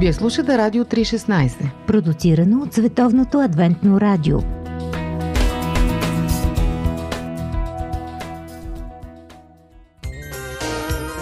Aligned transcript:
Вие 0.00 0.12
слушате 0.12 0.58
Радио 0.58 0.84
316, 0.84 1.70
продуцирано 1.86 2.62
от 2.62 2.74
Световното 2.74 3.40
адвентно 3.40 4.00
радио. 4.00 4.38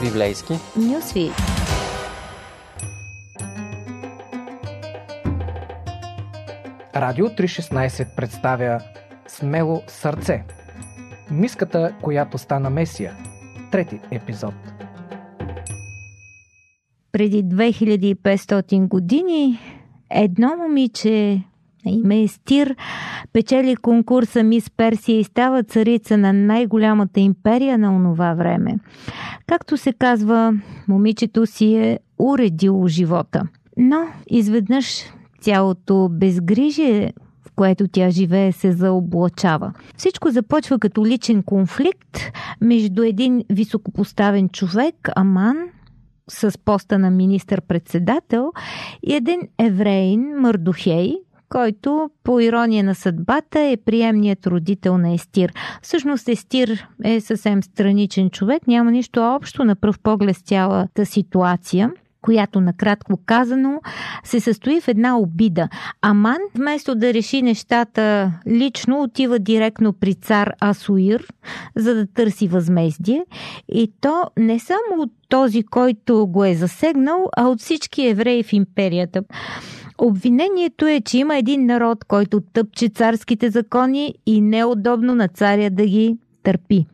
Библейски 0.03 0.53
Нюсви. 0.77 1.31
Радио 6.97 7.27
316 7.27 8.17
представя 8.17 8.81
Смело 9.29 9.83
сърце. 9.87 10.45
Миската, 11.31 11.95
която 12.03 12.39
стана 12.39 12.71
Месия. 12.71 13.17
Трети 13.71 14.01
епизод. 14.11 14.76
Преди 17.17 17.45
2500 17.45 18.89
години 18.89 19.59
едно 20.11 20.57
момиче 20.57 21.43
име 21.87 22.23
Естир 22.23 22.77
печели 23.33 23.77
конкурса 23.77 24.43
Мис 24.43 24.71
Персия 24.71 25.21
и 25.21 25.25
става 25.25 25.63
царица 25.63 26.17
на 26.17 26.33
най-голямата 26.33 27.21
империя 27.21 27.79
на 27.79 27.97
онова 27.97 28.35
време. 28.35 28.79
Както 29.47 29.77
се 29.77 29.93
казва, 29.93 30.55
момичето 30.89 31.47
си 31.47 31.75
е 31.75 31.99
уредило 32.19 32.89
живота. 32.89 33.43
Но 33.77 34.07
изведнъж 34.31 35.05
цялото 35.41 36.09
безгрижие, 36.13 37.13
в 37.47 37.51
което 37.57 37.89
тя 37.89 38.11
живее, 38.11 38.53
се 38.53 38.73
заоблачава. 38.73 39.73
Всичко 39.97 40.31
започва 40.31 40.79
като 40.79 41.07
личен 41.07 41.43
конфликт 41.43 42.21
между 42.61 43.03
един 43.03 43.45
високопоставен 43.51 44.49
човек, 44.49 45.09
Аман, 45.17 45.57
с 46.31 46.59
поста 46.65 46.99
на 46.99 47.11
министър-председател 47.11 48.53
и 49.03 49.15
един 49.15 49.41
евреин, 49.59 50.21
Мърдохей, 50.39 51.13
който 51.49 52.11
по 52.25 52.41
ирония 52.41 52.85
на 52.85 52.95
съдбата 52.95 53.61
е 53.61 53.77
приемният 53.77 54.47
родител 54.47 54.99
на 54.99 55.15
Естир. 55.15 55.53
Всъщност 55.83 56.29
Естир 56.29 56.89
е 57.05 57.21
съвсем 57.21 57.63
страничен 57.63 58.31
човек, 58.31 58.67
няма 58.67 58.91
нищо 58.91 59.21
общо 59.21 59.65
на 59.65 59.77
пръв 59.77 59.99
поглед 59.99 60.37
с 60.37 60.41
цялата 60.41 61.07
ситуация 61.07 61.91
която 62.27 62.61
накратко 62.61 63.21
казано 63.27 63.81
се 64.25 64.41
състои 64.41 64.81
в 64.81 64.89
една 64.89 65.19
обида. 65.19 65.69
Аман, 66.03 66.39
вместо 66.55 66.95
да 66.95 67.15
реши 67.15 67.43
нещата 67.43 68.33
лично, 68.49 69.03
отива 69.03 69.39
директно 69.39 69.93
при 69.93 70.15
цар 70.15 70.53
Асуир, 70.61 71.27
за 71.77 71.95
да 71.95 72.07
търси 72.07 72.49
възмездие. 72.49 73.25
И 73.69 73.93
то 74.01 74.25
не 74.39 74.59
само 74.59 75.03
от 75.03 75.11
този, 75.29 75.63
който 75.63 76.27
го 76.27 76.45
е 76.45 76.55
засегнал, 76.55 77.29
а 77.37 77.49
от 77.49 77.61
всички 77.61 78.07
евреи 78.07 78.43
в 78.43 78.53
империята. 78.53 79.23
Обвинението 79.99 80.87
е, 80.87 81.01
че 81.01 81.19
има 81.19 81.37
един 81.37 81.67
народ, 81.67 82.05
който 82.05 82.41
тъпче 82.41 82.89
царските 82.89 83.51
закони 83.51 84.15
и 84.27 84.41
неудобно 84.41 85.15
на 85.15 85.29
царя 85.29 85.71
да 85.71 85.87
ги 85.87 86.17
търпи. 86.43 86.87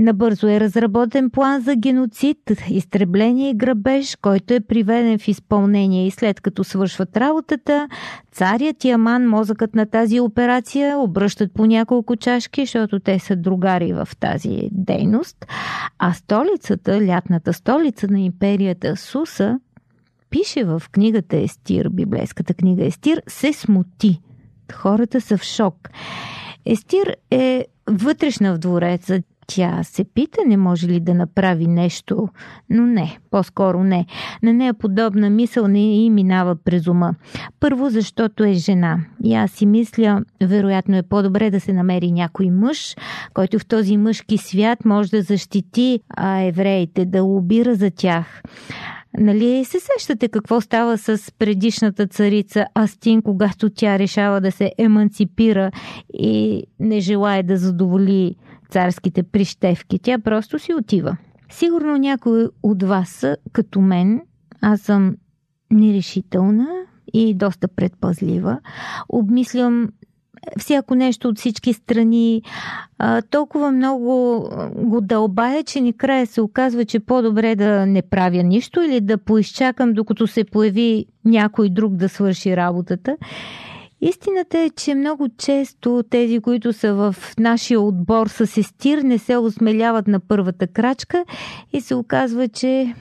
Набързо 0.00 0.48
е 0.48 0.60
разработен 0.60 1.30
план 1.30 1.60
за 1.60 1.76
геноцид, 1.76 2.38
изтребление 2.70 3.50
и 3.50 3.54
грабеж, 3.54 4.16
който 4.22 4.54
е 4.54 4.60
приведен 4.60 5.18
в 5.18 5.28
изпълнение 5.28 6.06
и 6.06 6.10
след 6.10 6.40
като 6.40 6.64
свършват 6.64 7.16
работата, 7.16 7.88
царят 8.32 8.84
и 8.84 8.90
Аман, 8.90 9.28
мозъкът 9.28 9.74
на 9.74 9.86
тази 9.86 10.20
операция, 10.20 10.98
обръщат 10.98 11.52
по 11.54 11.66
няколко 11.66 12.16
чашки, 12.16 12.60
защото 12.60 13.00
те 13.00 13.18
са 13.18 13.36
другари 13.36 13.92
в 13.92 14.08
тази 14.20 14.68
дейност, 14.72 15.46
а 15.98 16.12
столицата, 16.12 17.06
лятната 17.06 17.52
столица 17.52 18.08
на 18.10 18.20
империята 18.20 18.96
Суса, 18.96 19.58
пише 20.30 20.64
в 20.64 20.82
книгата 20.92 21.36
Естир, 21.36 21.88
библейската 21.88 22.54
книга 22.54 22.84
Естир, 22.84 23.22
се 23.28 23.52
смути. 23.52 24.20
Хората 24.72 25.20
са 25.20 25.36
в 25.38 25.42
шок. 25.42 25.90
Естир 26.66 27.16
е 27.30 27.66
вътрешна 27.90 28.54
в 28.54 28.58
двореца. 28.58 29.22
Тя 29.52 29.82
се 29.82 30.04
пита, 30.04 30.40
не 30.46 30.56
може 30.56 30.88
ли 30.88 31.00
да 31.00 31.14
направи 31.14 31.66
нещо, 31.66 32.28
но 32.70 32.86
не, 32.86 33.18
по-скоро 33.30 33.84
не. 33.84 34.06
На 34.42 34.52
нея 34.52 34.74
подобна 34.74 35.30
мисъл 35.30 35.68
не 35.68 36.04
и 36.04 36.10
минава 36.10 36.56
през 36.56 36.86
ума. 36.86 37.14
Първо, 37.60 37.90
защото 37.90 38.44
е 38.44 38.52
жена. 38.52 38.98
И 39.24 39.34
аз 39.34 39.50
си 39.50 39.66
мисля, 39.66 40.22
вероятно 40.42 40.96
е 40.96 41.02
по-добре 41.02 41.50
да 41.50 41.60
се 41.60 41.72
намери 41.72 42.12
някой 42.12 42.50
мъж, 42.50 42.96
който 43.34 43.58
в 43.58 43.66
този 43.66 43.96
мъжки 43.96 44.38
свят 44.38 44.84
може 44.84 45.10
да 45.10 45.22
защити 45.22 46.00
а 46.16 46.40
евреите, 46.40 47.04
да 47.04 47.22
лобира 47.22 47.74
за 47.74 47.90
тях. 47.90 48.42
Нали 49.18 49.64
се 49.64 49.78
сещате 49.80 50.28
какво 50.28 50.60
става 50.60 50.98
с 50.98 51.32
предишната 51.38 52.06
царица 52.06 52.66
Астин, 52.74 53.22
когато 53.22 53.70
тя 53.70 53.98
решава 53.98 54.40
да 54.40 54.52
се 54.52 54.72
еманципира 54.78 55.70
и 56.14 56.64
не 56.80 57.00
желая 57.00 57.42
да 57.42 57.56
задоволи 57.56 58.36
царските 58.70 59.22
прищевки. 59.22 59.98
Тя 59.98 60.18
просто 60.18 60.58
си 60.58 60.74
отива. 60.74 61.16
Сигурно 61.50 61.96
някой 61.96 62.48
от 62.62 62.82
вас 62.82 63.08
са 63.08 63.36
като 63.52 63.80
мен. 63.80 64.20
Аз 64.60 64.80
съм 64.80 65.16
нерешителна 65.70 66.68
и 67.12 67.34
доста 67.34 67.68
предпазлива. 67.68 68.60
Обмислям 69.08 69.88
всяко 70.58 70.94
нещо 70.94 71.28
от 71.28 71.38
всички 71.38 71.72
страни. 71.72 72.42
А, 72.98 73.22
толкова 73.22 73.72
много 73.72 74.48
го 74.74 75.00
дълбая, 75.00 75.64
че 75.64 75.80
накрая 75.80 76.26
се 76.26 76.40
оказва, 76.40 76.84
че 76.84 77.00
по-добре 77.00 77.56
да 77.56 77.86
не 77.86 78.02
правя 78.02 78.42
нищо 78.42 78.82
или 78.82 79.00
да 79.00 79.18
поизчакам, 79.18 79.92
докато 79.92 80.26
се 80.26 80.44
появи 80.44 81.06
някой 81.24 81.68
друг 81.68 81.94
да 81.94 82.08
свърши 82.08 82.56
работата. 82.56 83.16
Истината 84.00 84.58
е, 84.58 84.70
че 84.70 84.94
много 84.94 85.28
често 85.38 86.02
тези, 86.10 86.40
които 86.40 86.72
са 86.72 86.94
в 86.94 87.16
нашия 87.38 87.80
отбор 87.80 88.26
с 88.26 88.56
естир, 88.56 89.02
не 89.02 89.18
се 89.18 89.36
осмеляват 89.36 90.08
на 90.08 90.20
първата 90.20 90.66
крачка 90.66 91.24
и 91.72 91.80
се 91.80 91.94
оказва, 91.94 92.48
че 92.48 92.94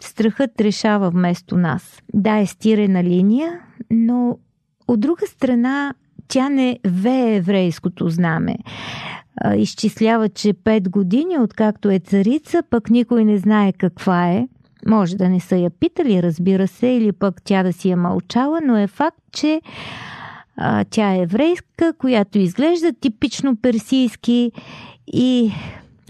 страхът 0.00 0.60
решава 0.60 1.10
вместо 1.10 1.56
нас. 1.56 2.02
Да, 2.14 2.36
естир 2.36 2.78
е 2.78 2.88
на 2.88 3.04
линия, 3.04 3.60
но 3.90 4.38
от 4.88 5.00
друга 5.00 5.26
страна 5.26 5.94
тя 6.28 6.48
не 6.48 6.78
вее 6.86 7.36
еврейското 7.36 8.08
знаме. 8.08 8.56
Изчислява, 9.56 10.28
че 10.28 10.52
пет 10.52 10.90
години, 10.90 11.38
откакто 11.38 11.90
е 11.90 11.98
царица, 11.98 12.62
пък 12.70 12.90
никой 12.90 13.24
не 13.24 13.38
знае 13.38 13.72
каква 13.72 14.30
е. 14.30 14.48
Може 14.86 15.16
да 15.16 15.28
не 15.28 15.40
са 15.40 15.56
я 15.56 15.70
питали, 15.70 16.22
разбира 16.22 16.68
се, 16.68 16.86
или 16.86 17.12
пък 17.12 17.42
тя 17.44 17.62
да 17.62 17.72
си 17.72 17.88
е 17.90 17.96
мълчала, 17.96 18.60
но 18.64 18.76
е 18.76 18.86
факт, 18.86 19.18
че 19.32 19.60
а, 20.56 20.84
тя 20.90 21.14
е 21.14 21.20
еврейска, 21.20 21.92
която 21.98 22.38
изглежда 22.38 22.92
типично 22.92 23.56
персийски 23.56 24.52
и 25.06 25.52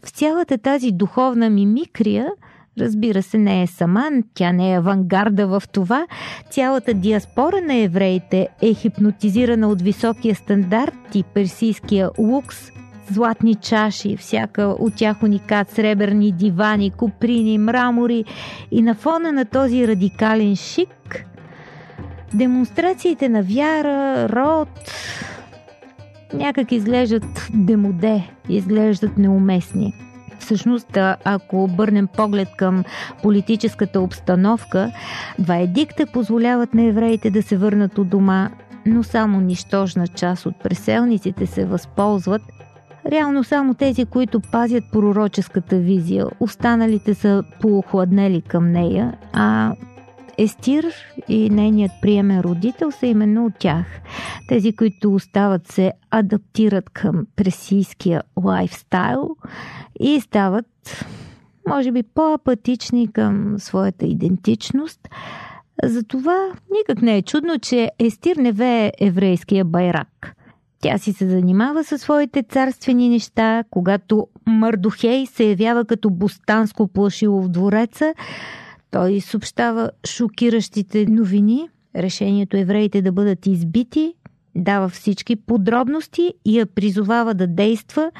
в 0.04 0.10
цялата 0.10 0.58
тази 0.58 0.90
духовна 0.92 1.50
мимикрия– 1.50 2.28
Разбира 2.80 3.22
се, 3.22 3.38
не 3.38 3.62
е 3.62 3.66
сама, 3.66 4.10
тя 4.34 4.52
не 4.52 4.72
е 4.72 4.78
авангарда 4.78 5.46
в 5.46 5.62
това. 5.72 6.06
Цялата 6.50 6.94
диаспора 6.94 7.60
на 7.60 7.74
евреите 7.74 8.48
е 8.62 8.74
хипнотизирана 8.74 9.68
от 9.68 9.82
високия 9.82 10.34
стандарт 10.34 11.14
и 11.14 11.22
персийския 11.34 12.10
лукс, 12.18 12.70
златни 13.10 13.54
чаши, 13.54 14.16
всяка 14.16 14.62
от 14.62 14.94
тях 14.94 15.22
уникат, 15.22 15.70
сребърни 15.70 16.32
дивани, 16.32 16.90
куприни, 16.90 17.58
мрамори 17.58 18.24
и 18.70 18.82
на 18.82 18.94
фона 18.94 19.32
на 19.32 19.44
този 19.44 19.88
радикален 19.88 20.56
шик 20.56 21.26
демонстрациите 22.34 23.28
на 23.28 23.42
вяра, 23.42 24.28
род, 24.28 24.68
някак 26.34 26.72
изглеждат 26.72 27.48
демоде, 27.54 28.30
изглеждат 28.48 29.18
неуместни. 29.18 29.94
Всъщност, 30.38 30.98
ако 31.24 31.64
обърнем 31.64 32.06
поглед 32.06 32.48
към 32.56 32.84
политическата 33.22 34.00
обстановка, 34.00 34.92
два 35.38 35.56
едикта 35.56 36.06
позволяват 36.06 36.74
на 36.74 36.82
евреите 36.82 37.30
да 37.30 37.42
се 37.42 37.56
върнат 37.56 37.98
от 37.98 38.08
дома, 38.08 38.50
но 38.86 39.02
само 39.02 39.40
нищожна 39.40 40.08
част 40.08 40.46
от 40.46 40.62
преселниците 40.62 41.46
се 41.46 41.64
възползват 41.64 42.42
Реално 43.06 43.44
само 43.44 43.74
тези, 43.74 44.04
които 44.04 44.40
пазят 44.40 44.84
пророческата 44.92 45.76
визия, 45.76 46.26
останалите 46.40 47.14
са 47.14 47.44
поохладнели 47.60 48.40
към 48.40 48.72
нея, 48.72 49.12
а 49.32 49.74
Естир 50.38 50.94
и 51.28 51.50
нейният 51.50 51.92
приемен 52.02 52.40
родител 52.40 52.90
са 52.90 53.06
именно 53.06 53.46
от 53.46 53.52
тях. 53.58 53.86
Тези, 54.48 54.76
които 54.76 55.14
остават 55.14 55.68
се 55.68 55.92
адаптират 56.10 56.90
към 56.90 57.26
пресийския 57.36 58.22
лайфстайл 58.44 59.36
и 60.00 60.20
стават, 60.20 61.04
може 61.68 61.92
би, 61.92 62.02
по-апатични 62.02 63.12
към 63.12 63.54
своята 63.58 64.06
идентичност. 64.06 65.08
Затова 65.82 66.52
никак 66.72 67.02
не 67.02 67.16
е 67.16 67.22
чудно, 67.22 67.58
че 67.58 67.90
Естир 67.98 68.36
не 68.36 68.52
вее 68.52 68.92
еврейския 69.00 69.64
байрак. 69.64 70.36
Тя 70.80 70.98
си 70.98 71.12
се 71.12 71.28
занимава 71.28 71.84
със 71.84 72.00
своите 72.00 72.42
царствени 72.42 73.08
неща, 73.08 73.64
когато 73.70 74.26
Мардухей 74.46 75.26
се 75.26 75.44
явява 75.44 75.84
като 75.84 76.10
бустанско 76.10 76.88
плашило 76.88 77.42
в 77.42 77.48
двореца, 77.48 78.14
Той 78.94 79.20
съобщава 79.20 79.90
шокиращите 80.06 81.06
новини, 81.06 81.68
решението 81.96 82.56
евреите 82.56 83.02
да 83.02 83.12
бъдат 83.12 83.46
избити, 83.46 84.14
дава 84.56 84.88
всички 84.88 85.36
подробности 85.36 86.34
и 86.44 86.58
я 86.58 86.66
призовава 86.66 87.34
да 87.34 87.46
действа, 87.46 88.10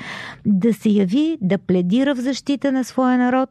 да 0.47 0.75
се 0.75 0.88
яви, 0.88 1.38
да 1.41 1.59
пледира 1.59 2.15
в 2.15 2.19
защита 2.19 2.73
на 2.73 2.85
своя 2.85 3.19
народ. 3.19 3.50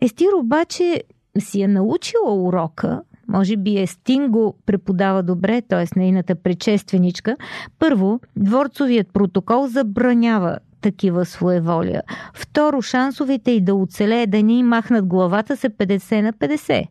Естир 0.00 0.28
обаче 0.40 1.02
си 1.38 1.62
е 1.62 1.68
научила 1.68 2.34
урока, 2.34 3.02
може 3.28 3.56
би 3.56 3.78
Естин 3.78 4.28
го 4.28 4.56
преподава 4.66 5.22
добре, 5.22 5.62
т.е. 5.62 5.98
нейната 5.98 6.34
предшественичка. 6.34 7.36
Първо, 7.78 8.20
дворцовият 8.36 9.12
протокол 9.12 9.66
забранява 9.66 10.58
такива 10.80 11.24
своеволия. 11.24 12.02
Второ, 12.34 12.82
шансовете 12.82 13.50
и 13.50 13.60
да 13.60 13.74
оцелее 13.74 14.26
да 14.26 14.42
ни 14.42 14.62
махнат 14.62 15.06
главата 15.06 15.56
са 15.56 15.70
50 15.70 16.20
на 16.20 16.32
50. 16.32 16.86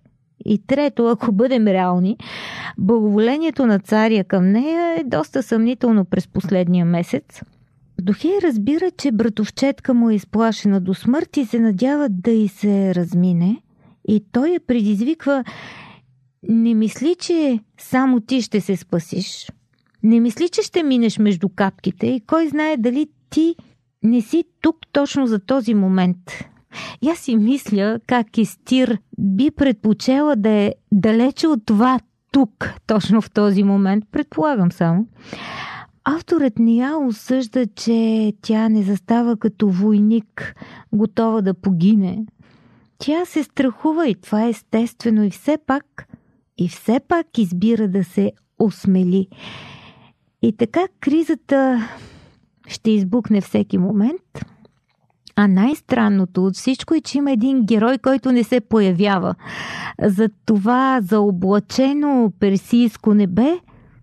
И 0.46 0.68
трето, 0.68 1.08
ако 1.08 1.32
бъдем 1.32 1.68
реални, 1.68 2.18
благоволението 2.78 3.66
на 3.66 3.80
царя 3.80 4.24
към 4.24 4.52
нея 4.52 5.00
е 5.00 5.04
доста 5.04 5.44
съмнително 5.44 6.06
през 6.06 6.28
последния 6.28 6.86
месец. 6.86 7.42
Дохей 8.02 8.32
разбира, 8.44 8.92
че 8.92 9.12
братовчетка 9.12 9.94
му 9.94 10.10
е 10.10 10.16
изплашена 10.16 10.82
до 10.82 10.94
смърт 10.94 11.38
и 11.38 11.46
се 11.46 11.60
надява 11.60 12.10
да 12.10 12.32
й 12.32 12.48
се 12.48 12.96
размине. 12.96 13.62
И 14.08 14.24
той 14.32 14.50
я 14.50 14.60
предизвиква 14.60 15.44
не 16.50 16.74
мисли, 16.74 17.16
че 17.20 17.60
само 17.78 18.20
ти 18.20 18.42
ще 18.42 18.62
се 18.62 18.76
спасиш. 18.76 19.52
Не 20.04 20.20
мисли, 20.20 20.50
че 20.50 20.62
ще 20.62 20.84
минеш 20.84 21.20
между 21.20 21.50
капките 21.50 22.08
и 22.08 22.20
кой 22.20 22.48
знае 22.48 22.78
дали 22.78 23.08
ти 23.30 23.56
не 24.04 24.22
си 24.22 24.44
тук 24.62 24.78
точно 24.92 25.28
за 25.28 25.40
този 25.40 25.74
момент. 25.74 26.18
Аз 27.12 27.20
си 27.20 27.36
мисля 27.36 28.00
как 28.08 28.38
Истир 28.38 28.98
би 29.20 29.52
предпочела 29.52 30.36
да 30.36 30.50
е 30.50 30.74
далече 30.92 31.48
от 31.48 31.66
това 31.66 32.00
тук, 32.32 32.74
точно 32.88 33.22
в 33.22 33.32
този 33.32 33.64
момент, 33.64 34.06
предполагам 34.12 34.72
само. 34.72 35.08
Авторът 36.04 36.60
ни 36.60 36.80
я 36.80 36.98
осъжда, 36.98 37.68
че 37.68 38.34
тя 38.42 38.70
не 38.70 38.84
застава 38.84 39.38
като 39.38 39.70
войник, 39.70 40.56
готова 40.94 41.42
да 41.42 41.54
погине. 41.54 42.26
Тя 42.98 43.26
се 43.26 43.44
страхува 43.44 44.08
и 44.08 44.16
това 44.16 44.46
е 44.46 44.50
естествено 44.50 45.24
и 45.24 45.30
все 45.30 45.58
пак, 45.68 46.08
и 46.58 46.70
все 46.70 47.00
пак 47.08 47.38
избира 47.38 47.88
да 47.88 48.04
се 48.04 48.32
осмели. 48.60 49.28
И 50.42 50.58
така 50.58 50.88
кризата 51.00 51.88
ще 52.68 52.92
избухне 52.92 53.42
всеки 53.42 53.78
момент. 53.78 54.46
А 55.36 55.48
най-странното 55.48 56.46
от 56.46 56.56
всичко 56.56 56.94
е, 56.94 57.02
че 57.02 57.18
има 57.18 57.32
един 57.32 57.66
герой, 57.66 57.98
който 57.98 58.32
не 58.32 58.44
се 58.44 58.60
появява. 58.60 59.36
За 60.04 60.30
това 60.46 61.00
заоблачено 61.02 62.32
персийско 62.40 63.14
небе 63.14 63.60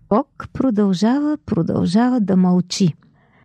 Бог 0.09 0.47
продължава, 0.53 1.37
продължава 1.45 2.19
да 2.21 2.35
мълчи. 2.35 2.93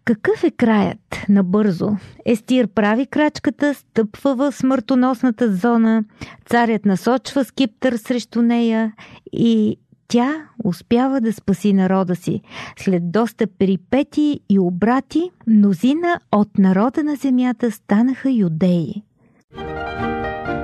Какъв 0.04 0.44
е 0.44 0.50
краят? 0.50 1.16
Набързо. 1.28 1.90
Естир 2.26 2.68
прави 2.68 3.06
крачката, 3.06 3.74
стъпва 3.74 4.34
в 4.34 4.52
смъртоносната 4.52 5.52
зона, 5.52 6.04
царят 6.46 6.84
насочва 6.84 7.44
скиптър 7.44 7.96
срещу 7.96 8.42
нея 8.42 8.92
и 9.32 9.76
тя 10.10 10.34
успява 10.64 11.20
да 11.20 11.32
спаси 11.32 11.72
народа 11.72 12.16
си. 12.16 12.40
След 12.78 13.12
доста 13.12 13.46
перипети 13.46 14.40
и 14.48 14.58
обрати, 14.58 15.30
мнозина 15.46 16.20
от 16.32 16.58
народа 16.58 17.04
на 17.04 17.16
земята 17.16 17.70
станаха 17.70 18.30
юдеи. 18.30 19.02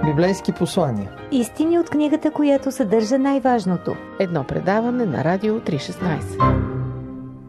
Библейски 0.04 0.52
послания 0.52 1.10
Истини 1.32 1.78
от 1.78 1.90
книгата, 1.90 2.30
която 2.30 2.72
съдържа 2.72 3.18
най-важното. 3.18 3.96
Едно 4.18 4.44
предаване 4.44 5.06
на 5.06 5.24
Радио 5.24 5.60
316. 5.60 6.66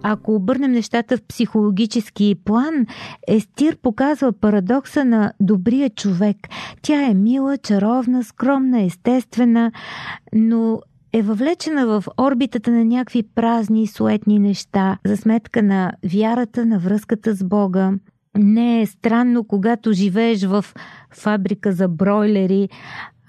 Ако 0.04 0.36
обърнем 0.36 0.72
нещата 0.72 1.18
в 1.18 1.22
психологически 1.28 2.36
план, 2.46 2.86
Естир 3.28 3.78
показва 3.78 4.34
парадокса 4.34 5.06
на 5.06 5.34
добрия 5.40 5.90
човек. 5.90 6.38
Тя 6.82 7.10
е 7.10 7.14
мила, 7.14 7.58
чаровна, 7.58 8.24
скромна, 8.24 8.82
естествена, 8.82 9.72
но 10.34 10.80
е 11.18 11.22
въвлечена 11.22 11.88
в 11.88 12.04
орбитата 12.18 12.72
на 12.72 12.86
някакви 12.86 13.24
празни, 13.36 13.88
суетни 13.88 14.40
неща, 14.40 14.98
за 15.06 15.18
сметка 15.18 15.64
на 15.64 15.92
вярата, 16.14 16.66
на 16.66 16.80
връзката 16.80 17.34
с 17.34 17.44
Бога. 17.44 17.94
Не 18.38 18.82
е 18.82 18.86
странно, 18.86 19.44
когато 19.44 19.94
живееш 19.94 20.44
в 20.44 20.66
фабрика 21.14 21.72
за 21.72 21.88
бройлери, 21.88 22.70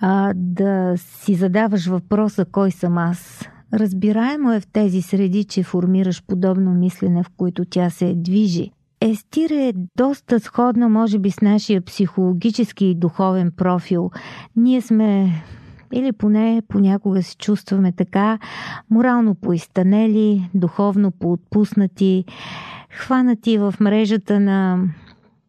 а, 0.00 0.32
да 0.36 0.94
си 0.96 1.34
задаваш 1.34 1.86
въпроса 1.86 2.44
кой 2.44 2.70
съм 2.70 2.98
аз. 2.98 3.48
Разбираемо 3.74 4.52
е 4.52 4.60
в 4.60 4.66
тези 4.66 5.02
среди, 5.02 5.44
че 5.44 5.62
формираш 5.62 6.22
подобно 6.26 6.74
мислене, 6.74 7.22
в 7.22 7.30
които 7.36 7.64
тя 7.64 7.90
се 7.90 8.14
движи. 8.16 8.70
Естир 9.00 9.50
е 9.50 9.72
доста 9.96 10.40
сходна, 10.40 10.88
може 10.88 11.18
би, 11.18 11.30
с 11.30 11.40
нашия 11.40 11.80
психологически 11.80 12.86
и 12.86 12.94
духовен 12.94 13.52
профил. 13.56 14.10
Ние 14.56 14.80
сме 14.80 15.30
или 15.92 16.12
поне 16.12 16.62
понякога 16.68 17.22
се 17.22 17.36
чувстваме 17.36 17.92
така, 17.92 18.38
морално 18.90 19.34
поизтанели, 19.34 20.50
духовно 20.54 21.10
поотпуснати, 21.10 22.24
хванати 22.90 23.58
в 23.58 23.74
мрежата 23.80 24.40
на 24.40 24.88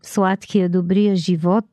сладкия, 0.04 0.70
добрия 0.70 1.16
живот, 1.16 1.66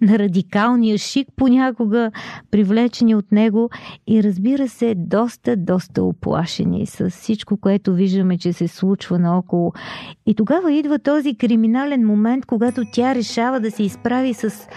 на 0.00 0.18
радикалния 0.18 0.98
шик, 0.98 1.28
понякога 1.36 2.10
привлечени 2.50 3.14
от 3.14 3.32
него 3.32 3.70
и 4.06 4.22
разбира 4.22 4.68
се, 4.68 4.94
доста, 4.94 5.56
доста 5.56 6.02
оплашени 6.02 6.86
с 6.86 7.10
всичко, 7.10 7.56
което 7.56 7.94
виждаме, 7.94 8.38
че 8.38 8.52
се 8.52 8.68
случва 8.68 9.18
наоколо. 9.18 9.72
И 10.26 10.34
тогава 10.34 10.72
идва 10.72 10.98
този 10.98 11.36
криминален 11.36 12.06
момент, 12.06 12.46
когато 12.46 12.82
тя 12.92 13.14
решава 13.14 13.60
да 13.60 13.70
се 13.70 13.82
изправи 13.82 14.34
с 14.34 14.68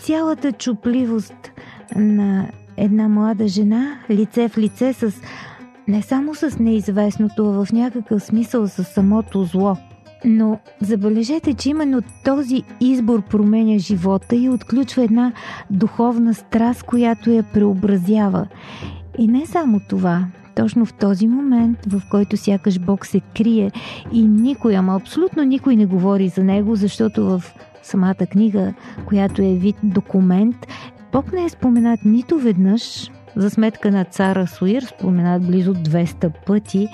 цялата 0.00 0.52
чупливост 0.52 1.52
на 1.96 2.48
една 2.78 3.08
млада 3.08 3.48
жена, 3.48 3.98
лице 4.10 4.48
в 4.48 4.58
лице 4.58 4.92
с 4.92 5.12
не 5.88 6.02
само 6.02 6.34
с 6.34 6.58
неизвестното, 6.58 7.50
а 7.50 7.64
в 7.64 7.72
някакъв 7.72 8.22
смисъл 8.22 8.68
с 8.68 8.84
самото 8.84 9.44
зло. 9.44 9.76
Но 10.24 10.58
забележете, 10.80 11.54
че 11.54 11.70
именно 11.70 12.02
този 12.24 12.62
избор 12.80 13.22
променя 13.22 13.78
живота 13.78 14.36
и 14.36 14.48
отключва 14.48 15.04
една 15.04 15.32
духовна 15.70 16.34
страст, 16.34 16.82
която 16.82 17.30
я 17.30 17.42
преобразява. 17.42 18.46
И 19.18 19.26
не 19.26 19.46
само 19.46 19.80
това, 19.88 20.26
точно 20.56 20.86
в 20.86 20.92
този 20.92 21.28
момент, 21.28 21.78
в 21.86 22.02
който 22.10 22.36
сякаш 22.36 22.78
Бог 22.78 23.06
се 23.06 23.20
крие 23.36 23.70
и 24.12 24.22
никой, 24.22 24.76
ама 24.76 24.96
абсолютно 24.96 25.42
никой 25.42 25.76
не 25.76 25.86
говори 25.86 26.28
за 26.28 26.44
него, 26.44 26.74
защото 26.74 27.24
в 27.24 27.42
самата 27.82 28.26
книга, 28.30 28.74
която 29.06 29.42
е 29.42 29.54
вид 29.54 29.76
документ, 29.82 30.56
Бог 31.12 31.32
не 31.32 31.44
е 31.44 31.48
споменат 31.48 32.00
нито 32.04 32.38
веднъж, 32.38 33.10
за 33.36 33.50
сметка 33.50 33.90
на 33.90 34.04
цара 34.04 34.46
Суир, 34.46 34.82
споменат 34.82 35.46
близо 35.46 35.74
200 35.74 36.30
пъти. 36.46 36.88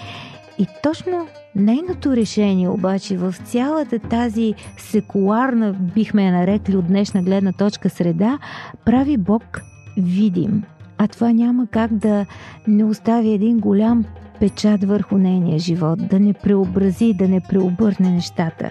И 0.59 0.67
точно 0.83 1.27
нейното 1.57 2.17
решение 2.17 2.69
обаче 2.69 3.17
в 3.17 3.35
цялата 3.45 3.99
тази 3.99 4.55
секуларна, 4.77 5.73
бихме 5.73 6.25
я 6.25 6.33
нарекли 6.33 6.77
от 6.77 6.87
днешна 6.87 7.23
гледна 7.23 7.53
точка 7.53 7.91
среда, 7.91 8.39
прави 8.85 9.17
Бог 9.17 9.63
видим. 9.97 10.63
А 10.99 11.09
това 11.09 11.33
няма 11.33 11.67
как 11.67 11.95
да 11.95 12.27
не 12.69 12.85
остави 12.85 13.33
един 13.33 13.59
голям 13.59 14.05
печат 14.41 14.85
върху 14.85 15.19
нейния 15.19 15.59
живот, 15.59 16.09
да 16.09 16.21
не 16.21 16.33
преобрази, 16.33 17.15
да 17.15 17.29
не 17.29 17.41
преобърне 17.41 18.11
нещата. 18.11 18.71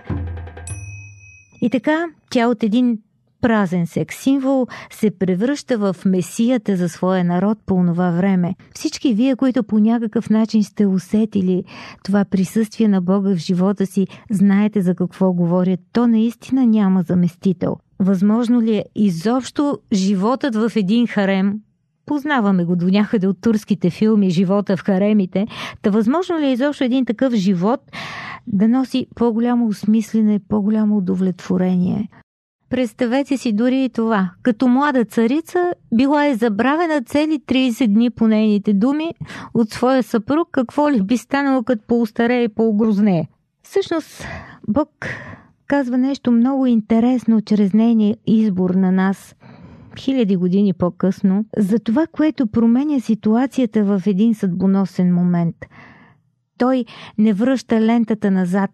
И 1.62 1.70
така, 1.70 2.06
тя 2.30 2.48
от 2.48 2.64
един 2.64 2.98
празен 3.44 3.88
секс 3.88 4.16
символ 4.16 4.68
се 4.92 5.12
превръща 5.12 5.78
в 5.78 5.96
месията 6.06 6.76
за 6.76 6.90
своя 6.90 7.24
народ 7.24 7.58
по 7.66 7.84
това 7.88 8.12
време. 8.12 8.56
Всички 8.76 9.14
вие, 9.14 9.36
които 9.36 9.64
по 9.64 9.80
някакъв 9.80 10.30
начин 10.30 10.64
сте 10.64 10.86
усетили 10.86 11.64
това 12.04 12.26
присъствие 12.26 12.88
на 12.88 13.02
Бога 13.02 13.36
в 13.36 13.38
живота 13.38 13.86
си, 13.86 14.08
знаете 14.32 14.82
за 14.82 14.96
какво 14.96 15.34
говорят. 15.34 15.80
То 15.94 16.08
наистина 16.08 16.66
няма 16.66 17.02
заместител. 17.02 17.76
Възможно 18.00 18.62
ли 18.62 18.76
е 18.76 18.86
изобщо 18.96 19.80
животът 19.94 20.56
в 20.56 20.72
един 20.76 21.08
харем, 21.08 21.60
Познаваме 22.06 22.66
го 22.66 22.76
до 22.76 22.86
някъде 22.86 23.28
от 23.28 23.42
турските 23.42 23.90
филми 23.90 24.30
Живота 24.30 24.78
в 24.78 24.84
харемите. 24.84 25.48
Та 25.82 25.90
възможно 25.90 26.40
ли 26.40 26.46
е 26.46 26.52
изобщо 26.52 26.84
един 26.84 27.06
такъв 27.06 27.34
живот 27.34 27.80
да 28.48 28.68
носи 28.68 29.08
по-голямо 29.16 29.68
осмислене, 29.68 30.40
по-голямо 30.50 30.98
удовлетворение? 30.98 32.10
Представете 32.74 33.38
си 33.38 33.54
дори 33.54 33.84
и 33.84 33.90
това. 33.90 34.30
Като 34.44 34.68
млада 34.68 35.06
царица 35.06 35.74
била 35.94 36.26
е 36.26 36.36
забравена 36.36 37.02
цели 37.02 37.40
30 37.48 37.88
дни 37.88 38.10
по 38.10 38.28
нейните 38.28 38.74
думи 38.74 39.14
от 39.54 39.70
своя 39.70 40.04
съпруг, 40.04 40.48
какво 40.52 40.92
ли 40.92 41.02
би 41.02 41.18
станало 41.18 41.64
като 41.64 41.84
поустаре 41.88 42.44
и 42.44 42.50
по-огрознее. 42.50 43.28
Всъщност, 43.64 44.26
Бог 44.68 44.90
казва 45.68 45.98
нещо 45.98 46.32
много 46.32 46.66
интересно 46.66 47.42
чрез 47.42 47.74
нейния 47.74 48.18
избор 48.28 48.70
на 48.70 48.92
нас. 48.92 49.36
хиляди 50.00 50.36
години 50.36 50.74
по-късно, 50.74 51.46
за 51.58 51.80
това, 51.80 52.08
което 52.08 52.48
променя 52.48 53.00
ситуацията 53.00 53.84
в 53.84 54.02
един 54.06 54.36
съдбоносен 54.36 55.14
момент. 55.14 55.56
Той 56.64 56.86
не 57.18 57.34
връща 57.34 57.82
лентата 57.82 58.32
назад. 58.32 58.72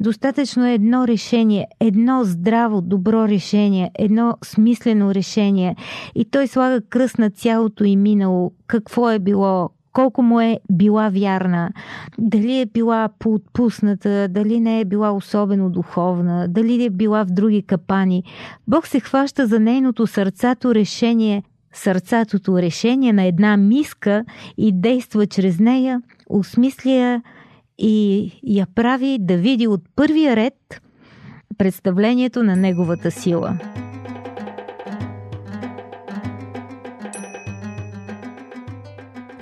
Достатъчно 0.00 0.66
е 0.66 0.74
едно 0.74 1.06
решение, 1.06 1.66
едно 1.80 2.24
здраво, 2.24 2.80
добро 2.80 3.28
решение, 3.28 3.90
едно 3.98 4.36
смислено 4.44 5.14
решение. 5.14 5.76
И 6.14 6.24
той 6.24 6.46
слага 6.46 6.80
кръст 6.88 7.18
на 7.18 7.30
цялото 7.30 7.84
и 7.84 7.96
минало. 7.96 8.52
Какво 8.66 9.10
е 9.10 9.18
било, 9.18 9.70
колко 9.92 10.22
му 10.22 10.40
е 10.40 10.60
била 10.70 11.08
вярна, 11.08 11.70
дали 12.18 12.60
е 12.60 12.66
била 12.66 13.08
поотпусната, 13.18 14.28
дали 14.30 14.60
не 14.60 14.80
е 14.80 14.84
била 14.84 15.12
особено 15.12 15.70
духовна, 15.70 16.48
дали 16.48 16.84
е 16.84 16.90
била 16.90 17.24
в 17.24 17.30
други 17.30 17.62
капани. 17.62 18.24
Бог 18.68 18.86
се 18.86 19.00
хваща 19.00 19.46
за 19.46 19.60
нейното 19.60 20.06
сърцато 20.06 20.74
решение, 20.74 21.42
сърцатото 21.72 22.58
решение 22.58 23.12
на 23.12 23.24
една 23.24 23.56
миска 23.56 24.24
и 24.58 24.72
действа 24.72 25.26
чрез 25.26 25.58
нея, 25.58 26.02
осмисля 26.28 27.22
и 27.78 28.30
я 28.44 28.66
прави 28.74 29.18
да 29.20 29.36
види 29.36 29.66
от 29.66 29.80
първия 29.96 30.36
ред 30.36 30.82
представлението 31.58 32.42
на 32.42 32.56
неговата 32.56 33.10
сила. 33.10 33.58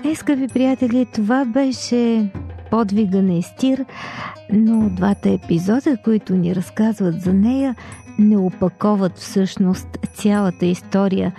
Е, 0.05 0.15
скъпи 0.15 0.49
приятели, 0.49 1.07
това 1.15 1.45
беше 1.45 2.31
подвига 2.71 3.23
на 3.23 3.39
Естир, 3.39 3.85
но 4.53 4.91
двата 4.91 5.31
епизода, 5.31 5.97
които 6.05 6.35
ни 6.35 6.55
разказват 6.55 7.21
за 7.21 7.33
нея, 7.33 7.75
не 8.19 8.37
опаковат 8.37 9.19
всъщност 9.19 9.89
цялата 10.15 10.67
история. 10.67 11.33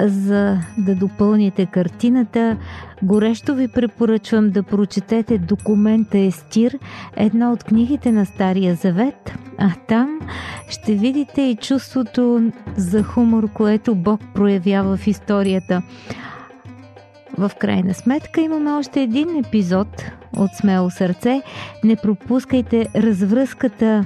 За 0.00 0.58
да 0.78 0.94
допълните 0.94 1.66
картината, 1.66 2.56
горещо 3.02 3.54
ви 3.54 3.68
препоръчвам 3.68 4.50
да 4.50 4.62
прочетете 4.62 5.38
документа 5.38 6.18
Естир, 6.18 6.78
една 7.16 7.52
от 7.52 7.64
книгите 7.64 8.12
на 8.12 8.26
Стария 8.26 8.74
Завет, 8.74 9.32
а 9.58 9.70
там 9.88 10.20
ще 10.68 10.94
видите 10.94 11.42
и 11.42 11.56
чувството 11.56 12.52
за 12.76 13.02
хумор, 13.02 13.52
което 13.52 13.94
Бог 13.94 14.20
проявява 14.34 14.96
в 14.96 15.06
историята. 15.06 15.82
В 17.38 17.50
крайна 17.58 17.94
сметка 17.94 18.40
имаме 18.40 18.70
още 18.70 19.02
един 19.02 19.36
епизод 19.36 20.04
от 20.36 20.50
Смело 20.54 20.90
сърце. 20.90 21.42
Не 21.84 21.96
пропускайте 21.96 22.86
развръзката 22.96 24.04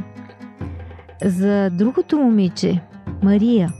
за 1.25 1.71
другото 1.71 2.19
момиче, 2.19 2.81
Мария, 3.23 3.73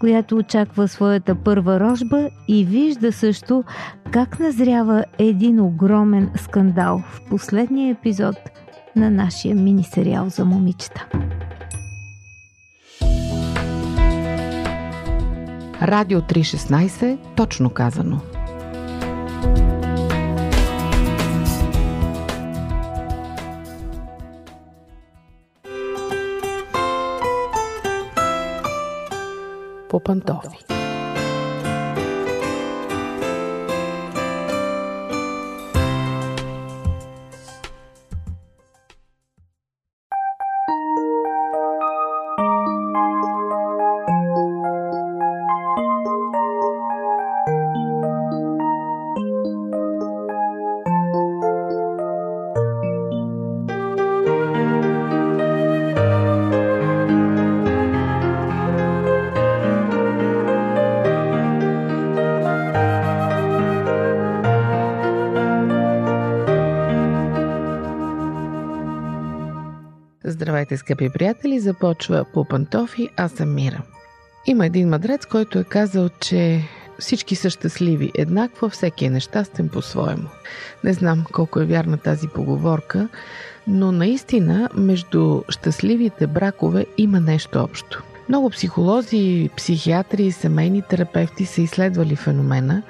която 0.00 0.36
очаква 0.36 0.88
своята 0.88 1.34
първа 1.34 1.80
рожба 1.80 2.28
и 2.48 2.64
вижда 2.64 3.12
също 3.12 3.64
как 4.10 4.38
назрява 4.38 5.04
един 5.18 5.60
огромен 5.60 6.30
скандал 6.36 7.02
в 7.06 7.20
последния 7.30 7.90
епизод 7.90 8.36
на 8.96 9.10
нашия 9.10 9.54
мини 9.54 9.84
сериал 9.84 10.28
за 10.28 10.44
момичета. 10.44 11.06
Радио 15.82 16.20
316, 16.20 17.18
точно 17.36 17.70
казано. 17.70 18.20
По 30.06 30.75
Здравейте, 70.66 70.80
скъпи 70.80 71.10
приятели! 71.10 71.60
Започва 71.60 72.24
по 72.34 72.44
пантофи, 72.44 73.08
аз 73.16 73.32
съм 73.32 73.54
Мира. 73.54 73.82
Има 74.46 74.66
един 74.66 74.88
мъдрец, 74.88 75.26
който 75.26 75.58
е 75.58 75.64
казал, 75.64 76.08
че 76.20 76.62
всички 76.98 77.36
са 77.36 77.50
щастливи 77.50 78.12
еднакво, 78.14 78.68
всеки 78.68 79.04
е 79.04 79.10
нещастен 79.10 79.68
по-своему. 79.68 80.28
Не 80.84 80.92
знам 80.92 81.24
колко 81.32 81.60
е 81.60 81.64
вярна 81.64 81.98
тази 81.98 82.28
поговорка, 82.28 83.08
но 83.66 83.92
наистина 83.92 84.68
между 84.74 85.42
щастливите 85.48 86.26
бракове 86.26 86.86
има 86.98 87.20
нещо 87.20 87.58
общо. 87.58 88.02
Много 88.28 88.50
психолози, 88.50 89.50
психиатри 89.56 90.22
и 90.22 90.32
семейни 90.32 90.82
терапевти 90.82 91.46
са 91.46 91.62
изследвали 91.62 92.16
феномена 92.16 92.82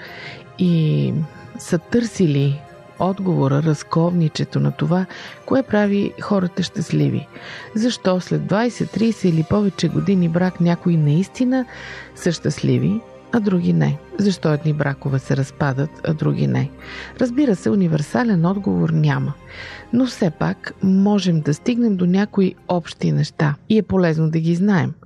и 0.59 1.13
са 1.59 1.79
търсили 1.79 2.61
отговора, 2.99 3.63
разковничето 3.63 4.61
на 4.61 4.73
това, 4.73 5.07
кое 5.47 5.63
прави 5.63 6.13
хората 6.21 6.63
щастливи. 6.63 7.29
Защо 7.75 8.21
след 8.21 8.43
20, 8.43 8.69
30 8.69 9.29
или 9.29 9.45
повече 9.51 9.89
години 9.89 10.29
брак 10.29 10.61
някои 10.61 10.97
наистина 10.97 11.65
са 12.15 12.33
щастливи, 12.33 13.01
а 13.33 13.41
други 13.41 13.73
не. 13.73 13.99
Защо 14.19 14.53
едни 14.53 14.73
бракове 14.73 15.19
се 15.19 15.37
разпадат, 15.37 15.91
а 16.05 16.15
други 16.15 16.47
не? 16.47 16.71
Разбира 17.21 17.57
се, 17.57 17.71
универсален 17.71 18.47
отговор 18.47 18.91
няма. 18.91 19.33
Но 19.93 20.07
все 20.07 20.31
пак 20.31 20.73
можем 20.83 21.41
да 21.41 21.55
стигнем 21.55 21.97
до 21.97 22.07
някои 22.07 22.55
общи 22.69 23.13
неща 23.13 23.55
и 23.69 23.79
е 23.79 23.83
полезно 23.83 24.31
да 24.31 24.39
ги 24.39 24.55
знаем– 24.55 24.95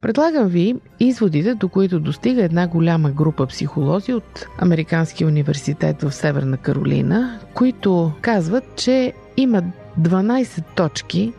Предлагам 0.00 0.48
ви 0.48 0.76
изводите, 1.00 1.54
до 1.54 1.68
които 1.68 2.00
достига 2.00 2.44
една 2.44 2.66
голяма 2.66 3.10
група 3.10 3.46
психолози 3.46 4.12
от 4.12 4.46
Американския 4.58 5.28
университет 5.28 6.02
в 6.02 6.12
Северна 6.12 6.56
Каролина, 6.56 7.40
които 7.54 8.12
казват, 8.20 8.64
че 8.76 9.12
има 9.36 9.62
12 10.00 10.62
точки, 10.76 11.32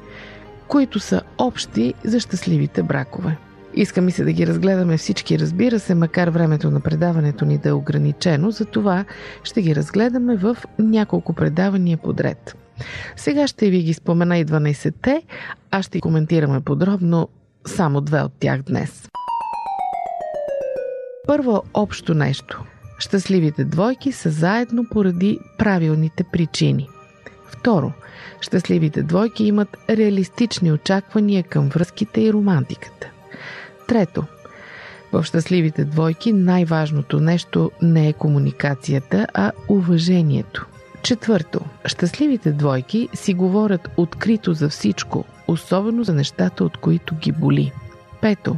които 0.68 1.00
са 1.00 1.22
общи 1.38 1.94
за 2.04 2.20
щастливите 2.20 2.84
бракове. 2.84 3.38
Иска 3.75 4.01
ми 4.01 4.12
се 4.12 4.24
да 4.24 4.32
ги 4.32 4.48
разгледаме 4.48 4.98
всички, 4.98 5.39
разбира 5.39 5.80
се, 5.80 5.96
макар 5.96 6.28
времето 6.28 6.72
на 6.72 6.80
предаването 6.80 7.46
ни 7.46 7.58
да 7.58 7.70
е 7.70 7.74
ограничено, 7.74 8.51
затова 8.51 9.06
ще 9.44 9.62
ги 9.62 9.75
разгледаме 9.75 10.36
в 10.36 10.58
няколко 10.80 11.34
предавания 11.34 11.98
подред. 11.98 12.56
Сега 13.16 13.48
ще 13.48 13.70
ви 13.70 13.84
ги 13.84 13.94
спомена 13.94 14.38
и 14.38 14.46
12-те, 14.46 15.24
а 15.72 15.82
ще 15.82 16.01
коментираме 16.01 16.62
подробно 16.62 17.30
само 17.68 18.01
две 18.01 18.22
от 18.22 18.34
тях 18.39 18.62
днес. 18.62 19.10
Първо 21.28 21.63
общо 21.74 22.13
нещо. 22.13 22.63
Щастливите 23.00 23.63
двойки 23.63 24.12
са 24.12 24.30
заедно 24.30 24.86
поради 24.92 25.39
правилните 25.58 26.24
причини. 26.24 26.89
Второ, 27.48 27.92
щастливите 28.42 29.04
двойки 29.04 29.44
имат 29.44 29.78
реалистични 29.89 30.72
очаквания 30.72 31.44
към 31.44 31.70
връзките 31.70 32.22
и 32.22 32.34
романтиката. 32.34 33.12
Трето, 33.88 34.24
в 35.13 35.24
щастливите 35.24 35.86
двойки 35.86 36.34
най-важното 36.34 37.20
нещо 37.20 37.72
не 37.82 38.08
е 38.10 38.13
комуникацията, 38.13 39.28
а 39.34 39.51
уважението. 39.70 40.66
Четвърто, 41.03 41.62
щастливите 41.86 42.51
двойки 42.51 43.10
си 43.13 43.34
говорят 43.34 43.89
открито 43.98 44.53
за 44.53 44.70
всичко, 44.70 45.25
особено 45.48 46.03
за 46.03 46.13
нещата, 46.13 46.63
от 46.63 46.77
които 46.77 47.15
ги 47.15 47.32
боли. 47.32 47.72
Пето, 48.22 48.58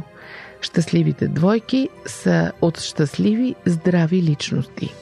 щастливите 0.60 1.28
двойки 1.28 1.88
са 2.06 2.52
от 2.60 2.80
щастливи, 2.80 3.54
здрави 3.66 4.22
личности. 4.22 4.94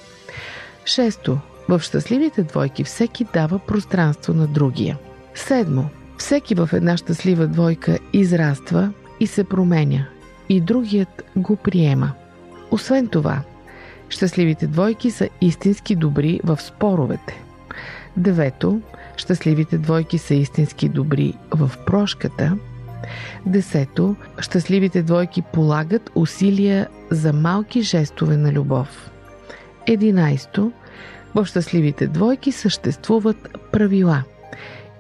Шесто, 0.85 1.39
в 1.69 1.81
щастливите 1.81 2.43
двойки 2.43 2.85
всеки 2.85 3.27
дава 3.35 3.59
пространство 3.59 4.35
на 4.35 4.47
другия. 4.47 4.99
Седмо, 5.35 5.85
всеки 6.19 6.55
в 6.55 6.69
една 6.73 6.97
щастлива 6.97 7.47
двойка 7.47 7.99
израства 8.13 8.93
и 9.21 9.27
се 9.27 9.45
променя, 9.45 10.07
и 10.49 10.61
другият 10.61 11.25
го 11.37 11.57
приема. 11.57 12.13
Освен 12.71 13.09
това, 13.09 13.43
щастливите 14.11 14.67
двойки 14.67 15.11
са 15.11 15.29
истински 15.41 15.97
добри 15.97 16.41
в 16.45 16.61
споровете. 16.61 17.43
Девето, 18.17 18.81
щастливите 19.17 19.79
двойки 19.79 20.19
са 20.19 20.35
истински 20.35 20.89
добри 20.89 21.35
в 21.51 21.71
прошката. 21.87 22.57
Десето, 23.47 24.17
щастливите 24.39 25.03
двойки 25.03 25.43
полагат 25.43 26.11
усилия 26.15 26.89
за 27.11 27.33
малки 27.33 27.83
жестове 27.83 28.37
на 28.37 28.53
любов. 28.53 29.11
Единайсто, 29.87 30.73
в 31.35 31.47
щастливите 31.47 32.07
двойки 32.07 32.53
съществуват 32.53 33.59
правила. 33.73 34.23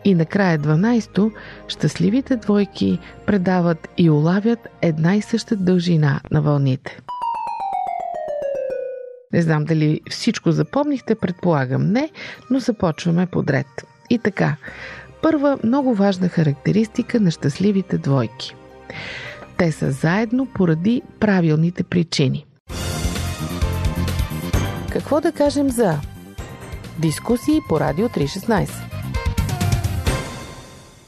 И 0.04 0.14
накрая 0.14 0.58
12-то, 0.58 1.30
щастливите 1.68 2.36
двойки 2.36 2.98
предават 3.26 3.88
и 3.98 4.10
улавят 4.10 4.68
една 4.82 5.16
и 5.16 5.22
съща 5.22 5.56
дължина 5.56 6.20
на 6.30 6.42
вълните. 6.42 7.00
Не 9.32 9.42
знам 9.42 9.64
дали 9.64 10.00
всичко 10.10 10.52
запомнихте, 10.52 11.14
предполагам 11.14 11.92
не, 11.92 12.10
но 12.50 12.58
започваме 12.58 13.26
подред. 13.26 13.66
И 14.10 14.18
така, 14.18 14.56
първа 15.22 15.58
много 15.64 15.94
важна 15.94 16.28
характеристика 16.28 17.20
на 17.20 17.30
щастливите 17.30 17.98
двойки. 17.98 18.54
Те 19.56 19.72
са 19.72 19.90
заедно 19.90 20.46
поради 20.46 21.02
правилните 21.20 21.82
причини. 21.82 22.46
Какво 24.92 25.20
да 25.20 25.32
кажем 25.32 25.70
за 25.70 25.98
дискусии 26.98 27.60
по 27.68 27.80
Радио 27.80 28.08
316? 28.08 28.70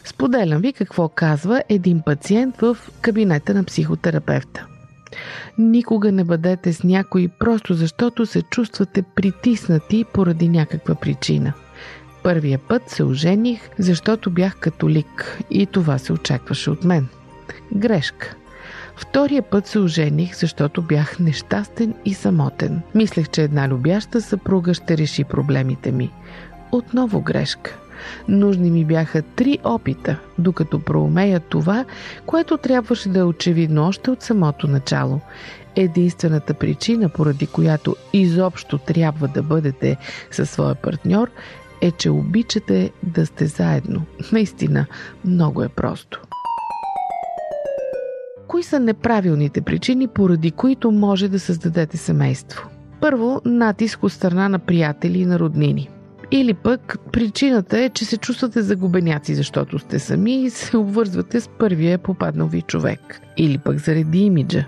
Споделям 0.04 0.60
ви 0.60 0.72
какво 0.72 1.08
казва 1.08 1.62
един 1.68 2.02
пациент 2.06 2.60
в 2.60 2.76
кабинета 3.00 3.54
на 3.54 3.64
психотерапевта. 3.64 4.66
Никога 5.58 6.12
не 6.12 6.24
бъдете 6.24 6.72
с 6.72 6.84
някой 6.84 7.28
просто 7.38 7.74
защото 7.74 8.26
се 8.26 8.42
чувствате 8.42 9.02
притиснати 9.02 10.04
поради 10.12 10.48
някаква 10.48 10.94
причина. 10.94 11.52
Първия 12.22 12.58
път 12.58 12.90
се 12.90 13.02
ожених, 13.02 13.70
защото 13.78 14.30
бях 14.30 14.56
католик 14.56 15.38
и 15.50 15.66
това 15.66 15.98
се 15.98 16.12
очакваше 16.12 16.70
от 16.70 16.84
мен. 16.84 17.08
Грешка. 17.74 18.34
Втория 18.96 19.42
път 19.42 19.66
се 19.66 19.78
ожених, 19.78 20.36
защото 20.36 20.82
бях 20.82 21.18
нещастен 21.18 21.94
и 22.04 22.14
самотен. 22.14 22.82
Мислех, 22.94 23.28
че 23.28 23.42
една 23.42 23.68
любяща 23.68 24.20
съпруга 24.20 24.74
ще 24.74 24.98
реши 24.98 25.24
проблемите 25.24 25.92
ми. 25.92 26.10
Отново 26.72 27.20
грешка. 27.20 27.78
Нужни 28.28 28.70
ми 28.70 28.84
бяха 28.84 29.22
три 29.22 29.58
опита, 29.64 30.16
докато 30.38 30.80
проумея 30.80 31.40
това, 31.40 31.84
което 32.26 32.56
трябваше 32.56 33.08
да 33.08 33.18
е 33.18 33.22
очевидно 33.22 33.86
още 33.86 34.10
от 34.10 34.22
самото 34.22 34.68
начало. 34.68 35.20
Единствената 35.76 36.54
причина, 36.54 37.08
поради 37.08 37.46
която 37.46 37.96
изобщо 38.12 38.78
трябва 38.78 39.28
да 39.28 39.42
бъдете 39.42 39.96
със 40.30 40.50
своя 40.50 40.74
партньор, 40.74 41.30
е, 41.80 41.90
че 41.90 42.10
обичате 42.10 42.90
да 43.02 43.26
сте 43.26 43.46
заедно. 43.46 44.02
Наистина, 44.32 44.86
много 45.24 45.62
е 45.62 45.68
просто. 45.68 46.20
Кои 48.48 48.62
са 48.62 48.80
неправилните 48.80 49.60
причини, 49.60 50.08
поради 50.08 50.50
които 50.50 50.90
може 50.90 51.28
да 51.28 51.40
създадете 51.40 51.96
семейство? 51.96 52.68
Първо, 53.00 53.40
натиск 53.44 54.02
от 54.02 54.12
страна 54.12 54.48
на 54.48 54.58
приятели 54.58 55.18
и 55.18 55.26
на 55.26 55.38
роднини– 55.38 55.88
или 56.32 56.54
пък 56.54 56.98
причината 57.12 57.80
е, 57.80 57.88
че 57.88 58.04
се 58.04 58.16
чувствате 58.16 58.62
загубеняци, 58.62 59.34
защото 59.34 59.78
сте 59.78 59.98
сами 59.98 60.42
и 60.42 60.50
се 60.50 60.76
обвързвате 60.76 61.40
с 61.40 61.48
първия 61.48 61.98
попаднал 61.98 62.48
ви 62.48 62.62
човек. 62.62 63.20
Или 63.36 63.58
пък 63.58 63.78
заради 63.78 64.18
имиджа, 64.18 64.64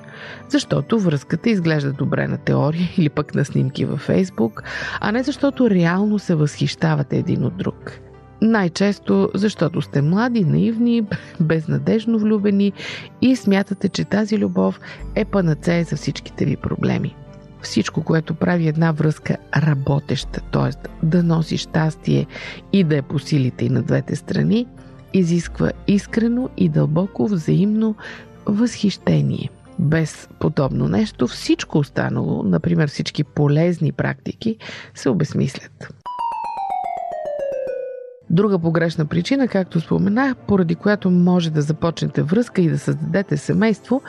защото 0.49 0.99
връзката 0.99 1.51
изглежда 1.51 1.93
добре 1.93 2.29
на 2.29 2.39
теория 2.39 2.89
или 2.97 3.09
пък 3.09 3.35
на 3.35 3.45
снимки 3.45 3.85
във 3.85 4.01
Фейсбук, 4.01 4.63
а 5.01 5.13
не 5.13 5.23
защото 5.23 5.71
реално 5.71 6.19
се 6.19 6.35
възхищавате 6.35 7.17
един 7.17 7.45
от 7.45 7.57
друг. 7.57 7.93
Най-често, 8.43 9.31
защото 9.35 9.83
сте 9.83 10.03
млади, 10.03 10.45
наивни, 10.45 11.03
безнадежно 11.41 12.19
влюбени 12.19 12.73
и 13.23 13.37
смятате, 13.37 13.89
че 13.89 14.05
тази 14.05 14.39
любов 14.39 14.81
е 15.15 15.25
панацея 15.25 15.85
за 15.85 15.97
всичките 15.97 16.45
ви 16.45 16.57
проблеми 16.57 17.15
всичко, 17.65 18.05
което 18.05 18.35
прави 18.35 18.69
една 18.69 18.93
връзка 18.93 19.37
работеща, 19.57 20.41
т.е. 20.53 20.89
да 21.07 21.23
носи 21.23 21.57
щастие 21.57 22.27
и 22.73 22.85
да 22.85 22.97
е 22.97 23.03
по 23.03 23.19
силите 23.19 23.65
и 23.65 23.69
на 23.69 23.83
двете 23.83 24.17
страни, 24.17 24.67
изисква 25.13 25.73
искрено 25.87 26.49
и 26.57 26.69
дълбоко 26.69 27.27
взаимно 27.27 27.95
възхищение. 28.47 29.51
Без 29.79 30.29
подобно 30.41 30.89
нещо 30.89 31.27
всичко 31.27 31.79
останало, 31.79 32.43
например 32.43 32.89
всички 32.89 33.25
полезни 33.25 33.93
практики, 33.93 34.57
се 34.95 35.09
обесмислят. 35.09 35.95
Друга 38.31 38.59
погрешна 38.59 39.07
причина, 39.07 39.49
както 39.49 39.81
споменах, 39.81 40.37
поради 40.37 40.75
която 40.75 41.11
може 41.11 41.51
да 41.51 41.63
започнете 41.63 42.23
връзка 42.23 42.63
и 42.63 42.69
да 42.69 42.79
създадете 42.79 43.37
семейство, 43.37 44.03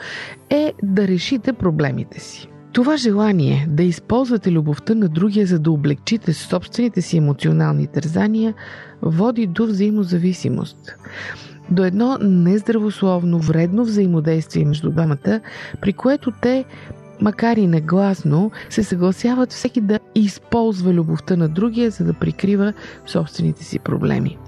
е 0.50 0.72
да 0.82 1.08
решите 1.08 1.52
проблемите 1.52 2.20
си. 2.20 2.48
Това 2.76 2.96
желание 2.96 3.66
да 3.70 3.82
използвате 3.82 4.52
любовта 4.52 4.94
на 4.94 5.08
другия, 5.08 5.46
за 5.46 5.58
да 5.58 5.70
облегчите 5.70 6.32
собствените 6.32 7.02
си 7.02 7.16
емоционални 7.16 7.86
тързания, 7.86 8.54
води 9.02 9.46
до 9.46 9.66
взаимозависимост. 9.66 10.96
До 11.70 11.84
едно 11.84 12.18
нездравословно, 12.20 13.38
вредно 13.38 13.84
взаимодействие 13.84 14.64
между 14.64 14.90
двамата, 14.90 15.40
при 15.80 15.92
което 15.92 16.30
те 16.42 16.64
макар 17.20 17.56
и 17.56 17.66
негласно, 17.66 18.50
се 18.70 18.82
съгласяват 18.82 19.52
всеки 19.52 19.80
да 19.80 19.98
използва 20.14 20.92
любовта 20.92 21.36
на 21.36 21.48
другия, 21.48 21.90
за 21.90 22.04
да 22.04 22.12
прикрива 22.12 22.72
собствените 23.06 23.64
си 23.64 23.78
проблеми. 23.78 24.38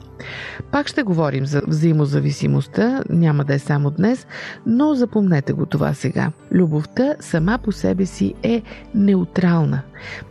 Пак 0.73 0.89
ще 0.89 1.03
говорим 1.03 1.47
за 1.47 1.63
взаимозависимостта, 1.67 3.03
няма 3.11 3.45
да 3.45 3.55
е 3.55 3.59
само 3.59 3.91
днес, 3.91 4.27
но 4.67 4.95
запомнете 4.95 5.53
го 5.53 5.67
това 5.67 5.95
сега. 5.95 6.33
Любовта 6.53 7.15
сама 7.21 7.59
по 7.63 7.73
себе 7.73 8.07
си 8.07 8.35
е 8.43 8.63
неутрална. 8.95 9.83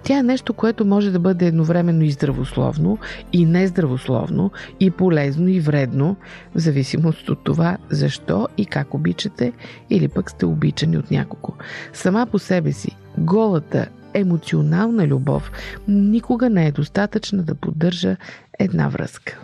Тя 0.03 0.17
е 0.17 0.23
нещо, 0.23 0.53
което 0.53 0.85
може 0.85 1.11
да 1.11 1.19
бъде 1.19 1.45
едновременно 1.45 2.03
и 2.03 2.11
здравословно, 2.11 2.97
и 3.33 3.45
нездравословно, 3.45 4.51
и 4.79 4.91
полезно, 4.91 5.47
и 5.47 5.59
вредно, 5.59 6.15
в 6.55 6.59
зависимост 6.59 7.29
от 7.29 7.43
това 7.43 7.77
защо 7.89 8.47
и 8.57 8.65
как 8.65 8.93
обичате, 8.93 9.53
или 9.89 10.07
пък 10.07 10.29
сте 10.29 10.45
обичани 10.45 10.97
от 10.97 11.11
някого. 11.11 11.53
Сама 11.93 12.27
по 12.31 12.39
себе 12.39 12.71
си, 12.71 12.97
голата 13.17 13.87
емоционална 14.13 15.07
любов 15.07 15.51
никога 15.87 16.49
не 16.49 16.67
е 16.67 16.71
достатъчна 16.71 17.43
да 17.43 17.55
поддържа 17.55 18.17
една 18.59 18.87
връзка. 18.87 19.39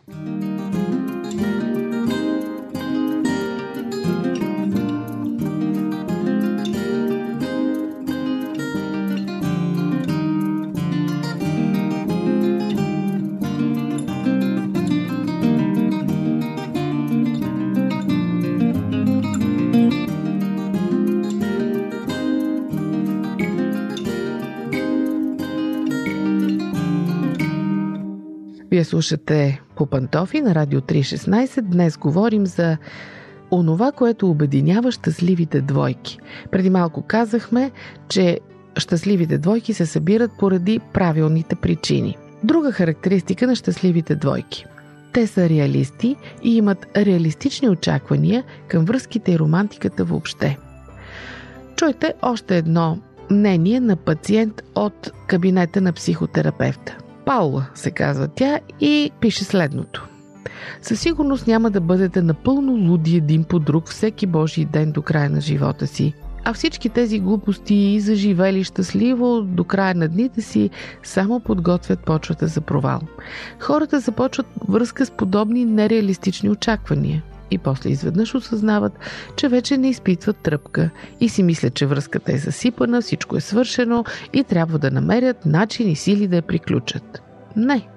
Вие 28.84 28.89
слушате 28.89 29.62
по 29.76 29.86
пантофи 29.86 30.41
на 30.41 30.56
Радио 30.56 30.82
316. 30.82 31.62
Днес 31.62 31.98
говорим 31.98 32.46
за 32.46 32.78
онова, 33.52 33.91
което 33.91 34.30
обединява 34.30 34.91
щастливите 34.91 35.62
двойки. 35.62 36.19
Преди 36.52 36.69
малко 36.69 37.02
казахме, 37.02 37.72
че 38.10 38.39
щастливите 38.78 39.38
двойки 39.38 39.74
се 39.74 39.86
събират 39.86 40.32
поради 40.39 40.80
правилните 40.93 41.56
причини. 41.56 42.17
Друга 42.43 42.72
характеристика 42.72 43.48
на 43.48 43.56
щастливите 43.56 44.15
двойки. 44.15 44.65
Те 45.13 45.28
са 45.28 45.50
реалисти 45.50 46.15
и 46.43 46.58
имат 46.58 46.88
реалистични 46.98 47.69
очаквания 47.69 48.43
към 48.67 48.86
връзките 48.86 49.32
и 49.32 49.39
романтиката 49.39 50.04
въобще. 50.04 50.58
Чуйте 51.76 52.13
още 52.22 52.58
едно 52.58 52.98
мнение 53.32 53.80
на 53.80 53.96
пациент 53.96 54.62
от 54.76 55.12
кабинета 55.28 55.82
на 55.82 55.93
психотерапевта. 55.93 56.98
Паула 57.26 57.66
се 57.76 57.92
казва 57.92 58.28
тя 58.28 58.60
и 58.80 59.12
пише 59.20 59.44
следното. 59.44 60.08
Със 60.82 61.00
сигурност 61.00 61.48
няма 61.48 61.72
да 61.72 61.82
бъдете 61.82 62.22
напълно 62.22 62.92
луди 62.92 63.18
един 63.18 63.44
по 63.44 63.60
друг 63.60 63.90
всеки 63.90 64.28
Божий 64.28 64.66
ден 64.66 64.92
до 64.92 65.02
края 65.02 65.30
на 65.30 65.42
живота 65.42 65.88
си. 65.88 66.14
А 66.46 66.54
всички 66.54 66.90
тези 66.90 67.20
глупости 67.20 67.76
и 67.76 68.00
заживели 68.00 68.64
щастливо 68.64 69.42
до 69.42 69.64
края 69.64 69.96
на 69.96 70.08
дните 70.08 70.42
си 70.42 70.70
само 71.04 71.40
подготвят 71.40 72.00
почвата 72.00 72.48
за 72.48 72.62
провал. 72.62 73.00
Хората 73.60 74.00
започват 74.00 74.48
връзка 74.70 75.06
с 75.06 75.12
подобни 75.12 75.66
нереалистични 75.66 76.50
очаквания 76.50 77.24
и 77.54 77.58
после 77.58 77.89
изведнъж 77.89 78.36
осъзнават, 78.36 79.00
че 79.36 79.48
вече 79.48 79.78
не 79.78 79.89
изпитват 79.89 80.38
тръпка 80.38 80.89
и 81.20 81.30
си 81.30 81.44
мислят, 81.44 81.74
че 81.74 81.86
връзката 81.86 82.34
е 82.34 82.38
засипана, 82.38 83.02
всичко 83.02 83.38
е 83.38 83.42
свършено 83.42 84.04
и 84.34 84.44
трябва 84.44 84.80
да 84.80 84.92
намерят 84.92 85.46
начин 85.46 85.89
и 85.89 85.96
сили 85.96 86.28
да 86.28 86.36
я 86.36 86.42
приключат. 86.42 87.22
Не. 87.56 87.88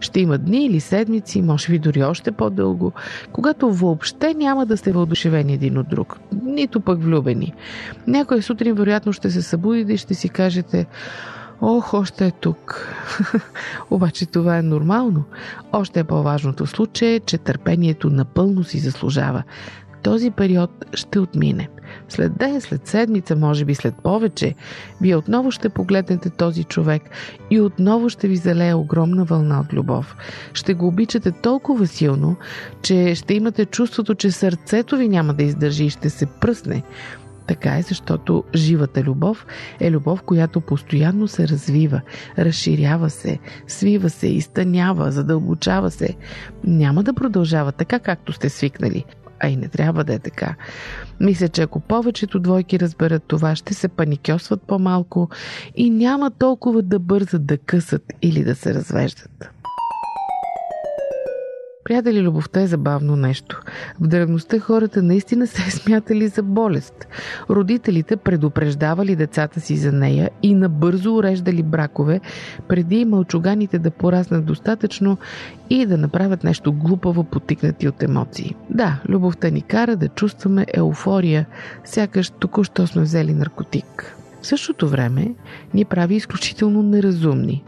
Ще 0.00 0.20
има 0.20 0.38
дни 0.38 0.66
или 0.66 0.80
седмици, 0.80 1.42
може 1.42 1.72
би 1.72 1.78
дори 1.78 2.02
още 2.02 2.32
по-дълго, 2.32 2.92
когато 3.32 3.72
въобще 3.72 4.34
няма 4.34 4.66
да 4.66 4.76
сте 4.76 4.92
въодушевени 4.92 5.52
един 5.52 5.78
от 5.78 5.88
друг, 5.88 6.18
нито 6.44 6.80
пък 6.80 7.02
влюбени. 7.02 7.54
Някоя 8.06 8.42
сутрин 8.42 8.74
вероятно 8.74 9.12
ще 9.12 9.30
се 9.30 9.42
събудите 9.42 9.92
и 9.92 9.98
ще 9.98 10.14
си 10.14 10.28
кажете 10.28 10.86
Ох, 11.64 11.94
още 11.94 12.26
е 12.26 12.30
тук. 12.30 12.88
Обаче 13.90 14.26
това 14.26 14.58
е 14.58 14.62
нормално. 14.62 15.24
Още 15.72 16.00
е 16.00 16.04
по-важното 16.04 16.66
случай 16.66 17.08
е, 17.08 17.20
че 17.20 17.38
търпението 17.38 18.10
напълно 18.10 18.64
си 18.64 18.78
заслужава. 18.78 19.42
Този 20.02 20.30
период 20.30 20.70
ще 20.94 21.18
отмине. 21.18 21.68
След 22.08 22.38
ден, 22.38 22.60
след 22.60 22.86
седмица, 22.86 23.36
може 23.36 23.64
би 23.64 23.74
след 23.74 23.94
повече, 23.94 24.54
вие 25.00 25.16
отново 25.16 25.50
ще 25.50 25.68
погледнете 25.68 26.30
този 26.30 26.64
човек 26.64 27.02
и 27.50 27.60
отново 27.60 28.08
ще 28.08 28.28
ви 28.28 28.36
залее 28.36 28.74
огромна 28.74 29.24
вълна 29.24 29.60
от 29.60 29.72
любов. 29.72 30.16
Ще 30.52 30.74
го 30.74 30.86
обичате 30.86 31.32
толкова 31.32 31.86
силно, 31.86 32.36
че 32.82 33.14
ще 33.14 33.34
имате 33.34 33.64
чувството, 33.64 34.14
че 34.14 34.30
сърцето 34.30 34.96
ви 34.96 35.08
няма 35.08 35.34
да 35.34 35.42
издържи 35.42 35.84
и 35.84 35.90
ще 35.90 36.10
се 36.10 36.26
пръсне. 36.26 36.82
Така 37.46 37.78
е, 37.78 37.82
защото 37.82 38.44
живата 38.54 39.02
любов 39.02 39.46
е 39.80 39.90
любов, 39.90 40.22
която 40.22 40.60
постоянно 40.60 41.28
се 41.28 41.48
развива, 41.48 42.00
разширява 42.38 43.10
се, 43.10 43.38
свива 43.66 44.10
се, 44.10 44.26
изтънява, 44.26 45.12
задълбочава 45.12 45.90
се. 45.90 46.16
Няма 46.64 47.02
да 47.02 47.14
продължава 47.14 47.72
така, 47.72 47.98
както 47.98 48.32
сте 48.32 48.48
свикнали. 48.48 49.04
А 49.44 49.48
и 49.48 49.56
не 49.56 49.68
трябва 49.68 50.04
да 50.04 50.14
е 50.14 50.18
така. 50.18 50.54
Мисля, 51.20 51.48
че 51.48 51.62
ако 51.62 51.80
повечето 51.80 52.40
двойки 52.40 52.80
разберат 52.80 53.22
това, 53.26 53.56
ще 53.56 53.74
се 53.74 53.88
паникьосват 53.88 54.62
по-малко 54.62 55.28
и 55.76 55.90
няма 55.90 56.30
толкова 56.30 56.82
да 56.82 56.98
бързат 56.98 57.46
да 57.46 57.58
късат 57.58 58.12
или 58.22 58.44
да 58.44 58.54
се 58.54 58.74
развеждат. 58.74 59.61
Приятели, 61.92 62.22
любовта 62.22 62.60
е 62.60 62.66
забавно 62.66 63.16
нещо. 63.16 63.62
В 64.00 64.06
древността 64.06 64.58
хората 64.58 65.02
наистина 65.02 65.46
се 65.46 65.62
е 65.62 65.70
смятали 65.70 66.28
за 66.28 66.42
болест. 66.42 67.06
Родителите 67.50 68.16
предупреждавали 68.16 69.16
децата 69.16 69.60
си 69.60 69.76
за 69.76 69.92
нея 69.92 70.30
и 70.42 70.54
набързо 70.54 71.14
уреждали 71.14 71.62
бракове, 71.62 72.20
преди 72.68 73.04
мълчуганите 73.04 73.78
да 73.78 73.90
пораснат 73.90 74.44
достатъчно 74.44 75.18
и 75.70 75.86
да 75.86 75.98
направят 75.98 76.44
нещо 76.44 76.72
глупаво, 76.72 77.24
потикнати 77.24 77.88
от 77.88 78.02
емоции. 78.02 78.54
Да, 78.70 79.00
любовта 79.08 79.50
ни 79.50 79.62
кара 79.62 79.96
да 79.96 80.08
чувстваме 80.08 80.66
еуфория, 80.74 81.46
сякаш 81.84 82.30
току-що 82.30 82.86
сме 82.86 83.02
взели 83.02 83.34
наркотик. 83.34 84.16
В 84.42 84.46
същото 84.46 84.88
време 84.88 85.34
ни 85.74 85.84
прави 85.84 86.14
изключително 86.14 86.82
неразумни. 86.82 87.64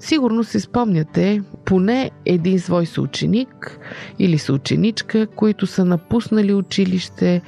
Сигурно 0.00 0.44
се 0.44 0.60
спомняте 0.60 1.42
поне 1.64 2.10
един 2.24 2.60
свой 2.60 2.86
съученик 2.86 3.80
или 4.18 4.38
съученичка, 4.38 5.26
които 5.26 5.66
са 5.66 5.84
напуснали 5.84 6.54
училище, 6.54 7.42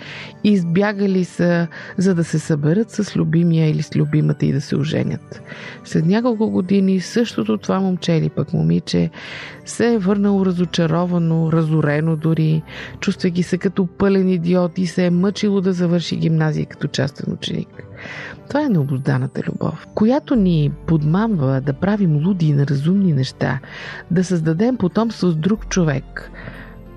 избягали 0.44 1.24
са, 1.24 1.66
за 1.98 2.14
да 2.14 2.24
се 2.24 2.38
съберат 2.38 2.90
с 2.90 3.16
любимия 3.16 3.70
или 3.70 3.82
с 3.82 3.96
любимата 3.96 4.46
и 4.46 4.52
да 4.52 4.60
се 4.60 4.76
оженят. 4.76 5.42
След 5.84 6.06
няколко 6.06 6.50
години 6.50 7.00
същото 7.00 7.58
това 7.58 7.80
момче 7.80 8.12
или 8.12 8.28
пък 8.28 8.52
момиче 8.52 9.10
се 9.64 9.94
е 9.94 9.98
върнало 9.98 10.46
разочаровано, 10.46 11.52
разорено 11.52 12.16
дори, 12.16 12.62
чувствайки 13.00 13.42
се 13.42 13.58
като 13.58 13.86
пълен 13.86 14.28
идиот 14.28 14.78
и 14.78 14.86
се 14.86 15.06
е 15.06 15.10
мъчило 15.10 15.60
да 15.60 15.72
завърши 15.72 16.16
гимназия 16.16 16.66
като 16.66 16.88
частен 16.88 17.32
ученик. 17.32 17.89
Това 18.48 18.64
е 18.64 18.68
необозданата 18.68 19.42
любов, 19.48 19.86
която 19.94 20.36
ни 20.36 20.72
подмамва 20.86 21.60
да 21.60 21.72
правим 21.72 22.26
луди 22.26 22.46
и 22.48 22.52
неразумни 22.52 23.12
неща, 23.12 23.60
да 24.10 24.24
създадем 24.24 24.76
потомство 24.76 25.30
с 25.30 25.36
друг 25.36 25.68
човек. 25.68 26.30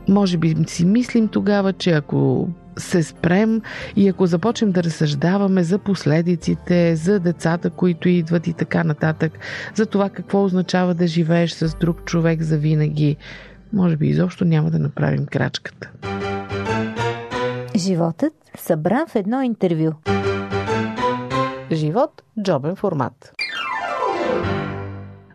Може 0.10 0.38
би 0.38 0.56
си 0.68 0.86
мислим 0.86 1.28
тогава, 1.28 1.74
че 1.74 1.92
ако 1.92 2.50
се 2.78 3.04
спрем 3.04 3.62
и 3.96 4.10
ако 4.10 4.26
започнем 4.26 4.72
да 4.72 4.84
разсъждаваме 4.84 5.64
за 5.64 5.80
последиците, 5.80 6.96
за 6.96 7.20
децата, 7.20 7.70
които 7.70 8.10
идват 8.10 8.48
и 8.48 8.54
така 8.54 8.84
нататък, 8.84 9.40
за 9.76 9.86
това 9.86 10.10
какво 10.10 10.44
означава 10.44 10.94
да 10.94 11.08
живееш 11.08 11.52
с 11.52 11.76
друг 11.76 12.06
човек 12.06 12.42
за 12.42 12.58
винаги, 12.58 13.18
може 13.74 13.98
би 13.98 14.08
изобщо 14.08 14.46
няма 14.46 14.72
да 14.72 14.80
направим 14.80 15.26
крачката. 15.26 15.92
Животът 17.76 18.34
събран 18.58 19.08
в 19.08 19.16
едно 19.16 19.42
интервю. 19.42 19.92
Живот– 21.74 22.24
джобен 22.44 22.76
формат. 22.76 23.34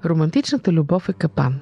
Романтичната 0.05 0.73
любов 0.73 1.09
е 1.09 1.13
капан. 1.13 1.61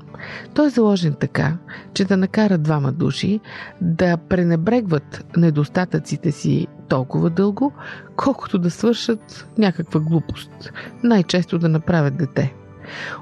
Той 0.55 0.67
е 0.67 0.71
заложен 0.71 1.15
така, 1.21 1.57
че 1.95 2.05
да 2.05 2.17
накара 2.17 2.59
двама 2.59 2.93
души 2.93 3.41
да 3.81 4.17
пренебрегват 4.17 5.27
недостатъците 5.37 6.33
си 6.33 6.67
толкова 6.89 7.31
дълго, 7.31 7.73
колкото 8.17 8.59
да 8.59 8.71
свършат 8.71 9.49
някаква 9.59 10.01
глупост. 10.01 10.73
Най-често 11.03 11.59
да 11.59 11.69
направят 11.69 12.17
дете. 12.17 12.55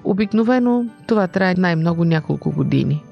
Обикновено 0.04 0.84
това 1.06 1.26
трае 1.26 1.54
най-много 1.58 2.04
няколко 2.04 2.50
години. 2.50 3.04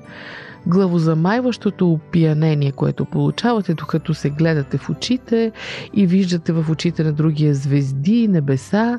Главозамайващото 0.66 1.92
опиянение, 1.92 2.72
което 2.72 3.04
получавате, 3.04 3.74
докато 3.74 4.14
се 4.14 4.30
гледате 4.30 4.78
в 4.78 4.90
очите 4.90 5.52
и 5.94 6.06
виждате 6.06 6.52
в 6.52 6.70
очите 6.70 7.04
на 7.04 7.12
другия 7.12 7.54
звезди 7.54 8.14
и 8.14 8.28
небеса, 8.28 8.98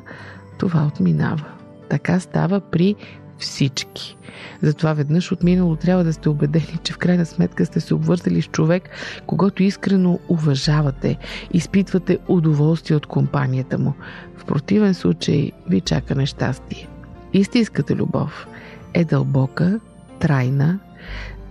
това 0.58 0.86
отминава. 0.86 1.44
Така 1.88 2.20
става 2.20 2.60
при 2.60 2.94
всички. 3.38 4.16
Затова 4.62 4.92
веднъж 4.92 5.32
от 5.32 5.42
минало 5.42 5.76
трябва 5.76 6.04
да 6.04 6.12
сте 6.12 6.28
убедени, 6.28 6.78
че 6.82 6.92
в 6.92 6.98
крайна 6.98 7.26
сметка 7.26 7.66
сте 7.66 7.80
се 7.80 7.94
обвързали 7.94 8.42
с 8.42 8.46
човек, 8.46 8.90
когато 9.26 9.62
искрено 9.62 10.18
уважавате, 10.28 11.18
изпитвате 11.52 12.18
удоволствие 12.28 12.96
от 12.96 13.06
компанията 13.06 13.78
му. 13.78 13.94
В 14.36 14.44
противен 14.44 14.94
случай 14.94 15.52
ви 15.68 15.80
чака 15.80 16.14
нещастие. 16.14 16.88
Истинската 17.32 17.94
любов 17.94 18.46
е 18.94 19.04
дълбока, 19.04 19.80
трайна, 20.20 20.78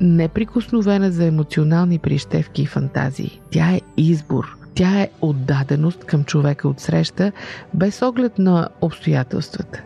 неприкосновена 0.02 1.12
за 1.12 1.26
емоционални 1.26 2.00
прищевки 2.00 2.62
и 2.62 2.66
фантазии. 2.66 3.40
Тя 3.52 3.72
е 3.72 3.82
избор– 3.98 4.58
тя 4.76 5.02
е 5.02 5.10
отдаденост 5.22 6.04
към 6.04 6.24
човека 6.24 6.68
от 6.68 6.80
среща, 6.80 7.32
без 7.74 8.02
оглед 8.02 8.40
на 8.40 8.70
обстоятелствата. 8.82 9.82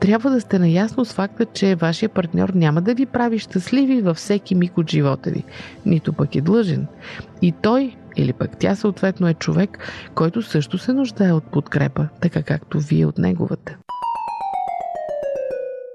Трябва 0.00 0.30
да 0.30 0.40
сте 0.40 0.58
наясно 0.58 1.04
с 1.04 1.12
факта, 1.12 1.44
че 1.44 1.74
вашия 1.74 2.08
партньор 2.08 2.48
няма 2.48 2.82
да 2.82 2.94
ви 2.94 3.06
прави 3.06 3.38
щастливи 3.38 4.00
във 4.00 4.16
всеки 4.16 4.54
миг 4.54 4.78
от 4.78 4.90
живота 4.90 5.30
ви, 5.30 5.44
нито 5.86 6.12
пък 6.12 6.34
е 6.34 6.40
длъжен. 6.40 6.86
И 7.42 7.52
той, 7.62 7.96
или 8.16 8.32
пък 8.32 8.50
тя 8.58 8.74
съответно 8.74 9.28
е 9.28 9.34
човек, 9.34 9.78
който 10.14 10.42
също 10.42 10.78
се 10.78 10.92
нуждае 10.92 11.32
от 11.32 11.44
подкрепа, 11.44 12.08
така 12.20 12.42
както 12.42 12.80
вие 12.80 13.06
от 13.06 13.18
неговата. 13.18 13.76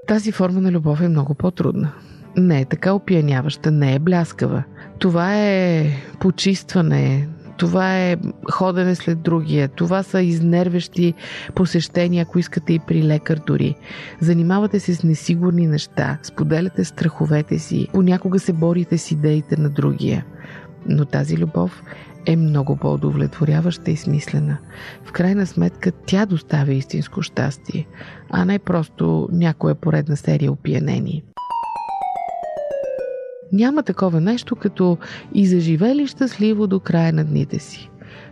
Тази 0.08 0.32
форма 0.32 0.62
на 0.62 0.72
любов 0.72 1.02
е 1.02 1.08
много 1.08 1.34
по-трудна. 1.34 1.92
Не 2.38 2.62
е 2.62 2.66
така 2.66 2.94
опияняваща, 2.94 3.72
не 3.72 3.96
е 3.96 4.00
бляскава. 4.00 4.64
Това 5.00 5.36
е 5.36 5.90
почистване, 6.20 7.28
това 7.58 7.98
е 7.98 8.18
ходене 8.52 8.96
след 8.96 9.22
другия, 9.22 9.68
това 9.68 10.04
са 10.04 10.22
изнервещи 10.22 11.14
посещения, 11.56 12.22
ако 12.22 12.40
искате 12.40 12.74
и 12.74 12.80
при 12.80 13.04
лекар 13.04 13.40
дори. 13.48 13.76
Занимавате 14.22 14.80
се 14.80 14.96
с 14.96 15.04
несигурни 15.04 15.68
неща, 15.68 16.18
споделяте 16.24 16.84
страховете 16.84 17.60
си, 17.60 17.88
понякога 17.94 18.40
се 18.40 18.54
борите 18.54 18.98
с 18.98 19.12
идеите 19.12 19.58
на 19.58 19.70
другия. 19.70 20.26
Но 20.88 21.06
тази 21.06 21.38
любов 21.38 21.84
е 22.26 22.36
много 22.36 22.76
по-удовлетворяваща 22.76 23.92
и 23.92 23.98
смислена. 23.98 24.58
В 25.06 25.12
крайна 25.12 25.46
сметка 25.46 25.92
тя 26.06 26.26
доставя 26.26 26.74
истинско 26.74 27.22
щастие, 27.22 27.88
а 28.30 28.46
не 28.46 28.60
просто 28.60 29.30
някоя 29.32 29.76
поредна 29.76 30.16
серия 30.16 30.52
опиянени. 30.52 31.24
Няма 33.52 33.84
такова 33.84 34.22
нещо 34.22 34.56
като 34.56 34.98
и 35.34 35.48
заживели 35.48 36.08
щастливо 36.08 36.68
до 36.68 36.80
края 36.80 37.14
на 37.14 37.24
дните 37.24 37.60
си. 37.60 37.90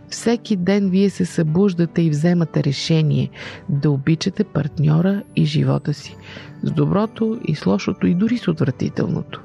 Всеки 0.08 0.56
ден 0.56 0.90
вие 0.90 1.10
се 1.10 1.24
събуждате 1.24 2.02
и 2.02 2.10
вземате 2.10 2.64
решение 2.64 3.30
да 3.68 3.90
обичате 3.90 4.44
партньора 4.44 5.22
и 5.36 5.44
живота 5.44 5.94
си. 5.94 6.16
С 6.62 6.70
доброто 6.70 7.40
и 7.48 7.54
с 7.54 7.66
лошото 7.66 8.06
и 8.06 8.14
дори 8.14 8.38
с 8.38 8.48
отвратителното. 8.48 9.42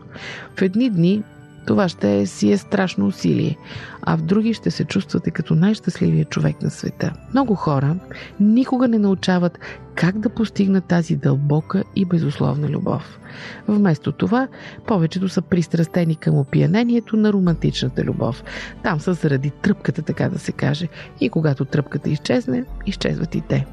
В 0.58 0.62
едни 0.62 0.90
дни 0.90 1.24
това 1.66 1.90
ще 1.90 2.20
е, 2.20 2.26
си 2.26 2.52
е 2.52 2.58
страшно 2.58 3.08
усилие, 3.08 3.58
а 4.02 4.18
в 4.18 4.22
други 4.22 4.54
ще 4.54 4.72
се 4.72 4.86
чувствате 4.86 5.32
като 5.32 5.56
най-щастливия 5.56 6.26
човек 6.26 6.62
на 6.62 6.70
света. 6.70 7.14
Много 7.34 7.56
хора 7.56 7.96
никога 8.40 8.88
не 8.88 8.98
научават 8.98 9.60
как 9.96 10.20
да 10.20 10.30
постигнат 10.30 10.86
тази 10.86 11.16
дълбока 11.16 11.84
и 11.96 12.06
безусловна 12.06 12.70
любов. 12.70 13.20
Вместо 13.68 14.12
това, 14.12 14.48
повечето 14.88 15.30
са 15.30 15.42
пристрастени 15.42 16.16
към 16.16 16.38
опиянението 16.38 17.18
на 17.18 17.34
романтичната 17.34 18.04
любов. 18.04 18.44
Там 18.84 19.00
са 19.00 19.14
заради 19.14 19.50
тръпката, 19.50 20.02
така 20.02 20.30
да 20.30 20.40
се 20.40 20.52
каже. 20.52 20.88
И 21.22 21.30
когато 21.30 21.66
тръпката 21.66 22.10
изчезне, 22.10 22.64
изчезват 22.86 23.36
и 23.36 23.42
те. 23.42 23.66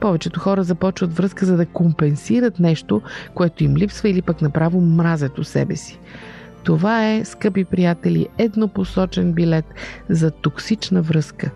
Повечето 0.00 0.40
хора 0.40 0.64
започват 0.64 1.16
връзка 1.16 1.46
за 1.46 1.56
да 1.56 1.66
компенсират 1.66 2.58
нещо, 2.58 3.02
което 3.34 3.64
им 3.64 3.76
липсва 3.76 4.08
или 4.08 4.22
пък 4.22 4.42
направо 4.42 4.80
мразят 4.80 5.38
у 5.38 5.44
себе 5.44 5.76
си. 5.76 5.98
Това 6.64 7.08
е, 7.08 7.24
скъпи 7.24 7.64
приятели, 7.64 8.28
еднопосочен 8.38 9.32
билет 9.32 9.64
за 10.08 10.30
токсична 10.30 11.02
връзка, 11.02 11.50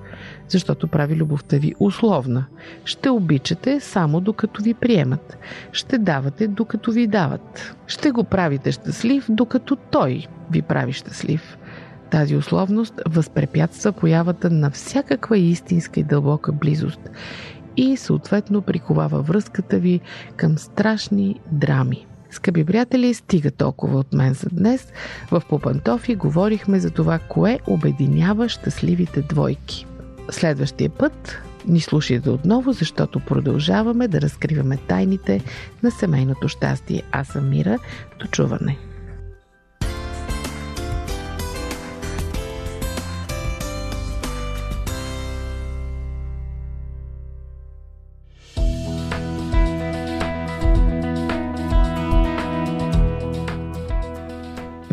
защото 0.49 0.89
прави 0.89 1.17
любовта 1.17 1.57
ви 1.57 1.75
условна. 1.81 2.47
Ще 2.85 3.11
обичате 3.11 3.81
само 3.81 4.21
докато 4.21 4.63
ви 4.63 4.75
приемат. 4.75 5.39
Ще 5.73 5.99
давате 5.99 6.49
докато 6.49 6.93
ви 6.93 7.07
дават. 7.07 7.77
Ще 7.87 8.11
го 8.11 8.25
правите 8.25 8.73
щастлив, 8.73 9.27
докато 9.29 9.77
той 9.77 10.27
ви 10.51 10.63
прави 10.63 10.93
щастлив. 10.93 11.59
Тази 12.11 12.37
условност 12.37 13.01
възпрепятства 13.09 13.93
появата 13.93 14.51
на 14.51 14.71
всякаква 14.71 15.39
истинска 15.39 16.01
и 16.01 16.05
дълбока 16.05 16.53
близост 16.53 17.11
и 17.77 17.97
съответно 17.97 18.63
приковава 18.63 19.23
връзката 19.23 19.79
ви 19.79 20.01
към 20.37 20.59
страшни 20.59 21.41
драми. 21.53 22.07
Скъпи 22.35 22.65
приятели, 22.65 23.15
стига 23.15 23.51
толкова 23.51 23.99
от 23.99 24.13
мен 24.13 24.35
за 24.35 24.49
днес. 24.53 24.93
В 25.31 25.43
Попантофи 25.49 26.15
говорихме 26.15 26.81
за 26.81 26.91
това, 26.91 27.19
кое 27.19 27.59
обединява 27.67 28.49
щастливите 28.49 29.23
двойки. 29.23 29.87
Следващия 30.31 30.91
път 30.91 31.39
ни 31.69 31.81
слушайте 31.81 32.31
отново, 32.31 32.73
защото 32.73 33.21
продължаваме 33.21 34.09
да 34.09 34.21
разкриваме 34.21 34.77
тайните 34.77 35.41
на 35.83 35.91
семейното 35.91 36.49
щастие. 36.49 37.03
Аз 37.13 37.29
съм 37.29 37.51
Мира. 37.51 37.79
До 38.21 38.27
чуване! 38.27 38.79